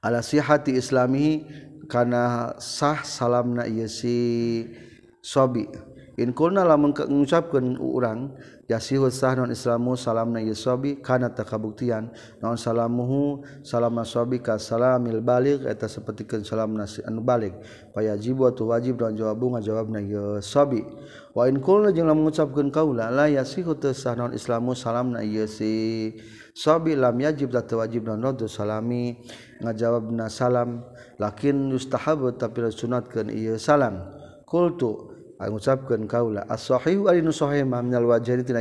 [0.00, 1.44] Ala sihati islami
[1.92, 4.16] kana sah salamna ieu si
[5.20, 5.68] sobi.
[6.20, 8.36] inkulna lamun mengucapkan urang
[8.68, 12.10] yasihu sah non islamu salamna yusobi kana takabuktian.
[12.42, 17.54] Non salamuhu salama sobi ka salamil balik eta sapertikeun salamna anu balik
[17.96, 20.82] payajibu atuh wajib dan jawabu jawabna yusobi
[21.32, 25.46] wa in kulna jeung lamun mengucapkeun kaula la yasihu teu sah non islamu salamna ieu
[25.46, 26.16] si
[26.56, 29.16] sobi lam yajib da teu wajib non radu salami.
[29.56, 30.84] Ngajawabna salam
[31.16, 34.04] lakin yustahab tapi sunatkeun ieu salam.
[34.44, 37.16] Kultu mengucapkan kaula ashinya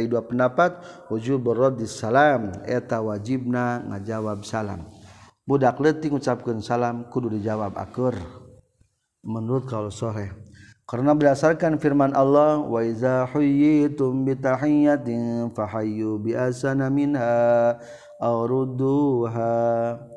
[0.08, 0.72] dua pendapat
[1.08, 4.84] wujud berodi salam eta wajibna ngajawab salam.
[5.46, 8.18] Budak letih mengucapkan salam kudu dijawab akur.
[9.26, 10.46] Menurut kalau sore
[10.86, 17.74] karena berdasarkan firman Allah wa iza huyitum bitahiyatin fahayyu bi asana minha
[18.22, 20.15] aw rudduha.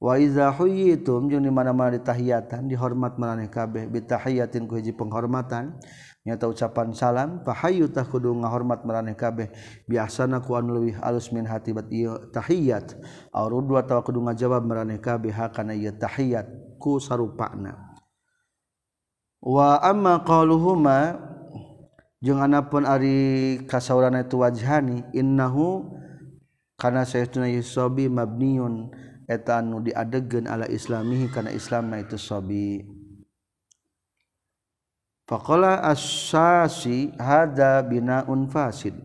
[0.00, 5.76] Wa iza huyyitum jeung di mana-mana ditahiyatan dihormat maraneh kabeh bi tahiyatin ku hiji penghormatan
[6.24, 9.48] nyata ucapan salam fahayu tah kudu ngahormat maraneh kabeh
[9.88, 12.92] biasana ku anu leuwih alus min hati bat ieu tahiyat.
[13.32, 16.44] Aw ruddu atawa kudu ngajawab maraneh kabeh hakana ieu tahiyat
[16.76, 17.96] ku sarupana.
[19.40, 21.16] Wa amma qaluhuma
[22.20, 25.88] jeung anapun ari kasaurana itu wajhani innahu
[26.76, 28.92] kana saytuna yusabi mabniun
[29.30, 32.82] eta nu diadegkeun ala islamihi kana islamna itu sabi
[35.30, 38.98] faqala asasi hada binaun fasid.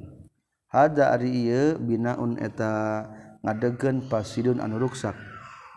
[0.74, 3.06] Hada ari ieu binaun eta
[3.46, 5.14] ngadegkeun fasidun anu ruksak.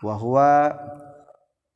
[0.01, 0.73] Wa huwa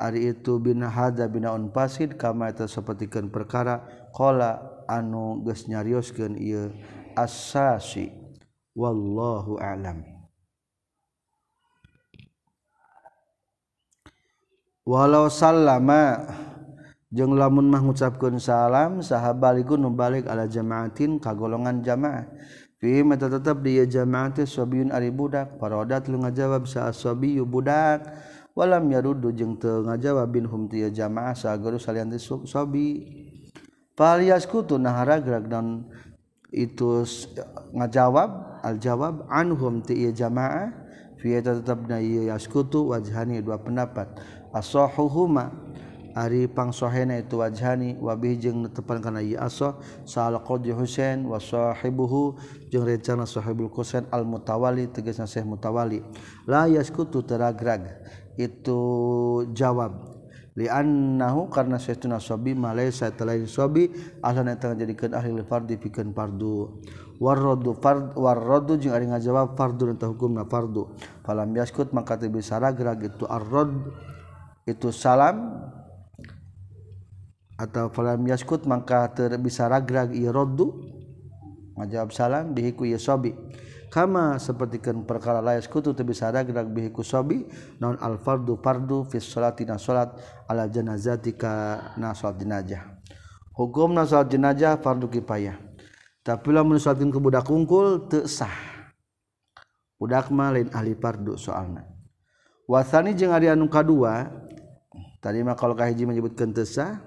[0.02, 6.74] ari itu bina hada binaun fasid kama eta sapertikeun perkara qala anu geus nyarioskeun ieu
[7.14, 8.10] asasi
[8.74, 10.23] wallahu a'lam.
[14.84, 16.28] walau sallama
[17.14, 22.26] jeung lamun mah ngucapkeun salam sahabalikun nubalik ala jamaatin ka golongan jamaah.
[22.84, 25.56] Fi mata tetep di jamaah teh sabiyun ari budak.
[25.56, 28.04] Parodat lu ngajawab sa sabiyu budak.
[28.54, 32.88] Walam yaruddu jeung teu ngajawab binhum ti jamaah sageur salian ti sabi
[33.94, 35.86] Palias kutu nahara gerak dan
[36.50, 37.06] itu
[37.78, 40.74] ngajawab al jawab anhum ti jamaah.
[41.22, 44.12] Fi tetep na yaskutu wajhani dua pendapat.
[44.54, 45.74] asohuhuma.
[46.14, 49.82] Ari pangsohena itu wajhani wabih jeung netepan kana ieu asoh.
[50.06, 52.38] Sa'al qadhi Husain wa sahibuhu
[52.70, 56.06] jeung rencana sahibul Husain al mutawali tegasna Syekh mutawali
[56.46, 57.90] la yaskutu teragrag.
[58.38, 58.78] Itu
[59.58, 60.14] jawab.
[60.54, 63.90] Li annahu karena saytuna sobi malaysa talain sobi
[64.22, 66.78] asana eta ngajadikeun ahli fardi pikeun fardu.
[67.18, 70.94] Warraddu fard warraddu jeung ari ngajawab fardu eta hukumna fardu.
[71.26, 73.74] Falam yaskut maka teu bisa ragrag itu arrad.
[74.64, 75.60] itu salam
[77.60, 80.72] atau falam yaskut maka terbisa ragrag ieu roddu.
[81.74, 83.34] Ngajawab salam bihi ku ieu sobi.
[83.94, 87.46] Kama sapertikeun perkara la yaskutu teu bisa ragrag bihi ku sobi.
[87.78, 90.18] Non al fardu fardu fi sholati na sholat
[90.50, 91.52] ala janazati ka
[91.98, 92.84] na sholat jenazah.
[93.54, 95.58] Hukumna sholat jenazah fardu kifayah.
[96.24, 98.54] Tapi lamun sholatkeun ku budak kungkul teu sah.
[99.98, 101.86] Budak mah lain ahli fardu soalna.
[102.64, 104.30] Wasani jeung ari anu kadua
[105.24, 107.00] tadi mah kalau kahiji menyebutkeun teu sah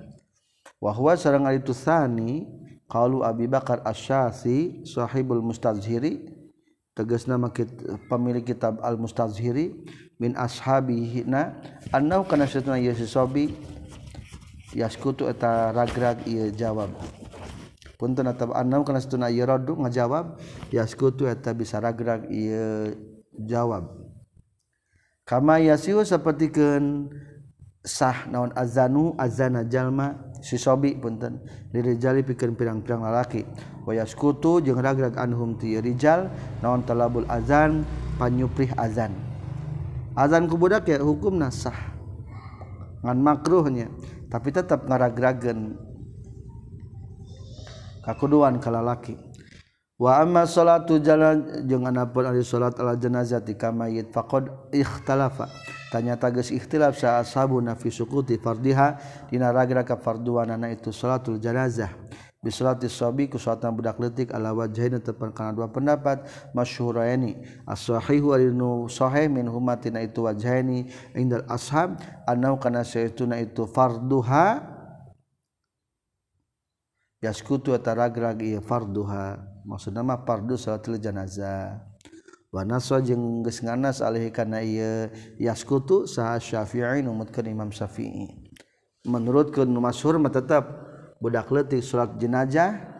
[0.80, 2.48] wahwa sareng ari tusani
[2.88, 6.32] qalu Abi Bakar Asy-Syasi sahibul mustazhiri
[6.96, 7.36] tegasna
[8.08, 9.84] pemilik kitab al mustazhiri
[10.16, 11.60] min ashabihina
[11.92, 13.52] annau kana satuna ieu sobi
[14.72, 16.88] yaskutu eta ragrag ieu jawab.
[18.00, 20.40] Punten atau annau kana satuna ieu raddu ngajawab
[20.72, 22.96] yaskutu eta bisa ragrag ieu
[23.44, 23.92] jawab.
[25.26, 27.12] Kama yasiu sapertikeun
[27.86, 31.38] sah naon azanu azana jalma sisobi punten.
[31.70, 33.46] Dirijali pikeun pirang-pirang lalaki.
[33.86, 36.26] Wa yaskutu jeung ragrag anhum ti rijal
[36.60, 37.86] naon talabul azan
[38.18, 39.14] panyuprih azan.
[40.18, 41.94] Azan ku budak ya hukum sah.
[43.06, 43.86] Ngan makruhnya
[44.26, 45.78] tapi tetap ngaragragen
[48.02, 49.14] kakuduan ka lalaki.
[49.96, 55.48] Wa amma salatu jalan jeung anapun ari salat ala janazati kamayit faqad ikhtalafa
[55.96, 59.00] tanyata geus ikhtilaf sa ashabu nafi sukuti fardiha
[59.32, 61.88] dina ragra ka farduan itu salatul janazah.
[62.36, 66.22] Bi salati sabi ku budak leutik ala wajhain tepan kana dua pendapat
[66.54, 70.86] masyhuraini as-sahihu alinu sahih min humatina itu wajhaini
[71.16, 71.98] indal ashab
[72.28, 74.62] annau kana saytuna itu farduha
[77.24, 79.40] yaskutu ataragrag ieu farduha.
[79.66, 81.95] Maksudna mah fardu salatul janazah
[82.54, 88.32] Wanaswa geus nganas alih kana ieu yaskutu saha Syafi'i numutkeun Imam Syafi'i.
[89.06, 90.66] Menurut ke Masyhur mah tetep
[91.22, 92.96] budak leutik salat jenazah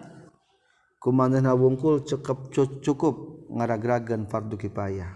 [1.02, 2.50] kumanehna wungkul cukup
[2.82, 3.14] cukup
[3.50, 5.14] ngaragragan fardu kifayah.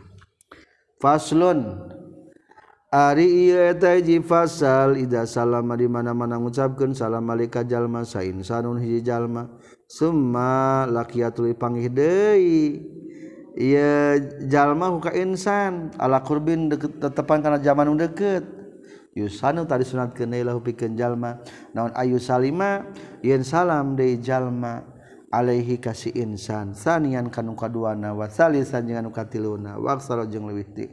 [1.00, 1.90] Faslun
[2.90, 9.06] Ari ieu eta hiji fasal ida salama di mana-mana ngucapkeun salam malika jalma sainsanun hiji
[9.06, 9.46] jalma
[9.86, 12.82] summa laqiyatul panggih deui
[14.46, 15.90] jalma huka insan.
[15.98, 18.42] Ala kurbin deket tetepan karena zaman deket.
[19.10, 21.42] Yusanu tadi sunat kenailah pikeun jalma.
[21.74, 22.86] Naon ayu salima?
[23.26, 24.86] Yen salam deui jalma.
[25.30, 26.74] Alaihi kasih insan.
[26.78, 28.14] Sanian kanu kaduana.
[28.14, 29.78] Wa salisan jeung anu katiluna.
[29.78, 30.86] Wa aksara jeung leuwih ti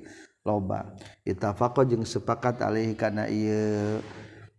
[0.46, 0.98] loba.
[1.26, 4.02] Itafaqo jeung sepakat alaihi kana ieu.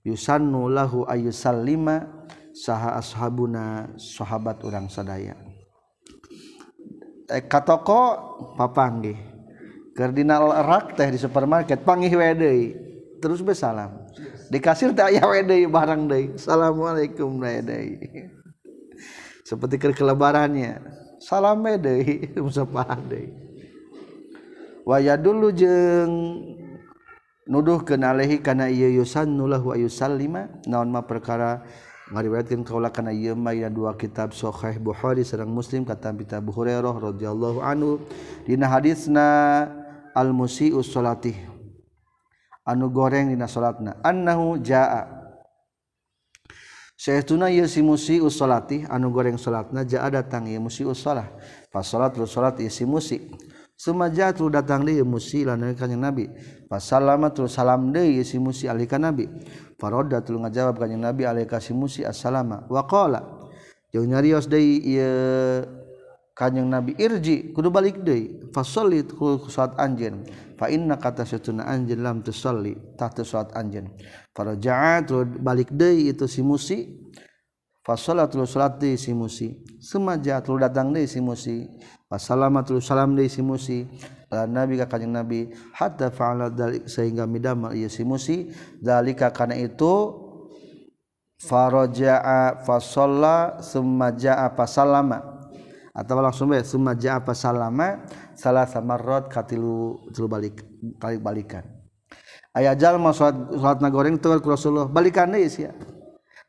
[0.07, 2.27] Yusannu lahu ayu salima.
[2.59, 5.48] Saha ashabuna sahabat urang sadaya.
[7.29, 8.01] eh, ka toko
[8.57, 9.17] papanggih.
[9.93, 12.31] Kardinal rak teh di supermarket panggil we
[13.19, 14.07] terus bersalam
[14.47, 15.23] di kasir teh aya
[15.69, 16.39] barang deui.
[16.39, 17.53] Assalamualaikum we
[19.49, 20.81] seperti ke kelebarannya.
[21.21, 23.29] Salam we deui musafahan deui.
[24.89, 26.15] Waya dulu jeung
[27.45, 31.65] nuduh kenalehi karena iya yusan nulah wa yusallima naon ma perkara
[32.09, 36.97] ngariwayatkeun kaula kana ieu mah dua kitab sahih Bukhari sareng Muslim kata pita Abu Hurairah
[36.97, 38.01] radhiyallahu anhu.
[38.49, 39.69] Dina hadisna
[40.17, 41.37] al musiu salatih.
[42.65, 43.97] Anu goreng dina salatna.
[44.05, 45.17] Annahu jaa.
[46.99, 51.31] Sayyiduna ieu si musii'us salatih anu goreng salatna jaa datang ieu musiu salah.
[51.71, 53.23] Pas salat salat ieu si musik
[53.79, 56.27] Sumaja tu datang deui musi lan kanjeng Nabi.
[56.67, 59.31] Pas salama tu salam deui si musi alika Nabi.
[59.79, 62.67] Faroda tu ngajawab kanjeng Nabi alaihi kasih musi assalama.
[62.67, 63.23] Wa qala.
[63.95, 65.63] Jeung nyarios deui ieu
[66.35, 68.51] kanjeng Nabi irji kudu balik deui.
[68.51, 70.27] Fa sholli ku salat anjeun.
[70.59, 73.95] Fa inna kata satuna anjeun lam tusalli tah teu salat anjeun.
[74.35, 76.99] Faraja'a tu balik deui itu si musi.
[77.87, 79.55] Fa sholatul salat si musi.
[79.79, 81.63] Sumaja tu datang deui si musi
[82.09, 83.85] wasalamatul salam deui si musi
[84.33, 88.49] ala nabi ka kanjing nabi hatta fa'ala dalik sehingga midamel ieu si musi
[88.81, 90.29] dalika kana itu
[91.39, 95.39] faraja'a fasalla summa ja'a fasalama
[95.95, 98.07] atau langsung bae summa ja'a fasalama
[98.39, 100.63] salasa marrat katilu tilu balik
[101.03, 101.67] kali balikan.
[102.55, 105.75] Aya jalma salat salatna goreng teu ku Rasulullah balikan deui sia.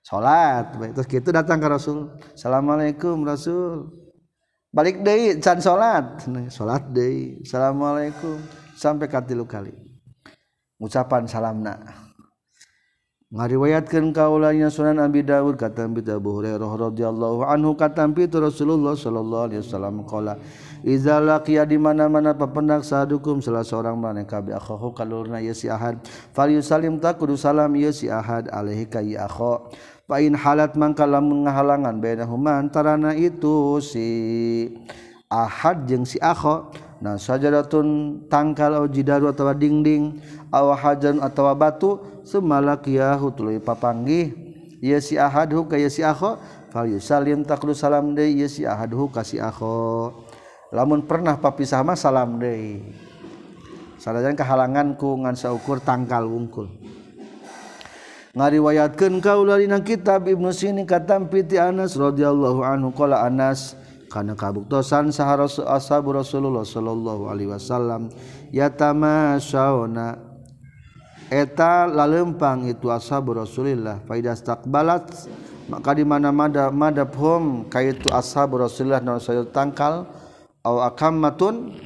[0.06, 2.14] Salat terus kitu datang ka Rasul.
[2.34, 3.99] Assalamualaikum Rasul.
[4.70, 8.38] balik Day can salat salat Day Assalamualaikum.
[8.80, 9.76] Sampai katilu kali.
[10.80, 11.76] Ucapan salamna.
[13.30, 19.54] Ngariwayatkan kaulanya Sunan Abi Dawud kata Abi Abu Hurairah radhiyallahu anhu kata Abi Rasulullah sallallahu
[19.54, 20.34] alaihi wasallam qala
[20.82, 26.02] iza laqiya di mana-mana pependak sadukum salah seorang mana kabi akhahu kalurna ya si ahad.
[26.34, 29.62] Fal yusallim takudu salam ya si ahad alaihi ka ya akha.
[30.10, 34.10] Fa in halat mangka lamun ngahalangan bainahuma antarana itu si
[35.30, 40.18] ahad jeung si akha nah sajadatun tangkal au jidaru atawa dingding
[40.50, 44.50] aw hajan atawa batu semalakiyahu tuluy papanggih.
[44.80, 46.40] Ya si ahadhu ka ya si akha
[46.72, 50.16] fal yusalim taklu salam deui ya si ahadhu ka si akha
[50.72, 52.80] lamun pernah papisah mah salam deui.
[54.00, 56.79] Sanajan kahalanganku ngan saukur tangkal wungkul
[58.34, 62.94] ngariwayatkan kau larina kitab Ibnu Sini katampiti Anas radhiyallahu anhu.
[62.94, 63.74] Qala Anas
[64.10, 68.14] kana kabuktosan sahara ashabu Rasulullah sallallahu alaihi wasallam.
[68.54, 70.30] Yatamasyauna.
[71.30, 74.02] Eta lalempang itu ashabu Rasulillah.
[74.10, 75.06] Faidas takbalat
[75.70, 80.10] maka di mana mada madab hum kaitu ashabu Rasulillah naon saya tangkal
[80.66, 81.78] au akammatun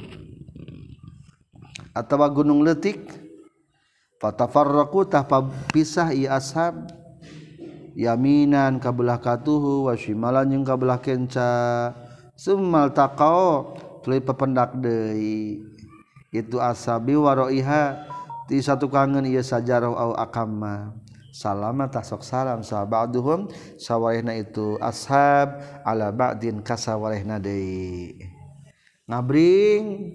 [1.92, 3.23] atawa gunung letik
[4.24, 6.88] fatafarraqu tahpa pisah ieu ashab.
[7.92, 11.92] Yaminan kabelah katuhu wa shimalan jeung kabelah kenca.
[12.32, 15.62] Summal taqau tuluy pependak deui
[16.34, 18.02] itu asabi waroiha
[18.50, 20.96] ti satu kangen ieu sajarah au akamma.
[21.34, 28.22] Salama tasok salam sahabaduhum sawarehna itu ashab ala ba'din kasawarehna deui
[29.10, 30.14] ngabring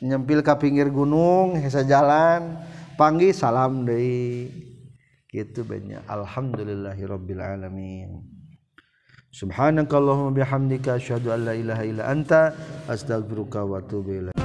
[0.00, 2.64] nyempil ka pinggir gunung hesa jalan
[2.96, 4.48] panggil salam deui.
[5.28, 8.24] Gitu banyak alhamdulillahirabbil alamin.
[9.36, 12.56] Subhanakallahumma bihamdika asyhadu an la ilaha illa anta
[12.88, 14.35] astaghfiruka wa atubu ilaik.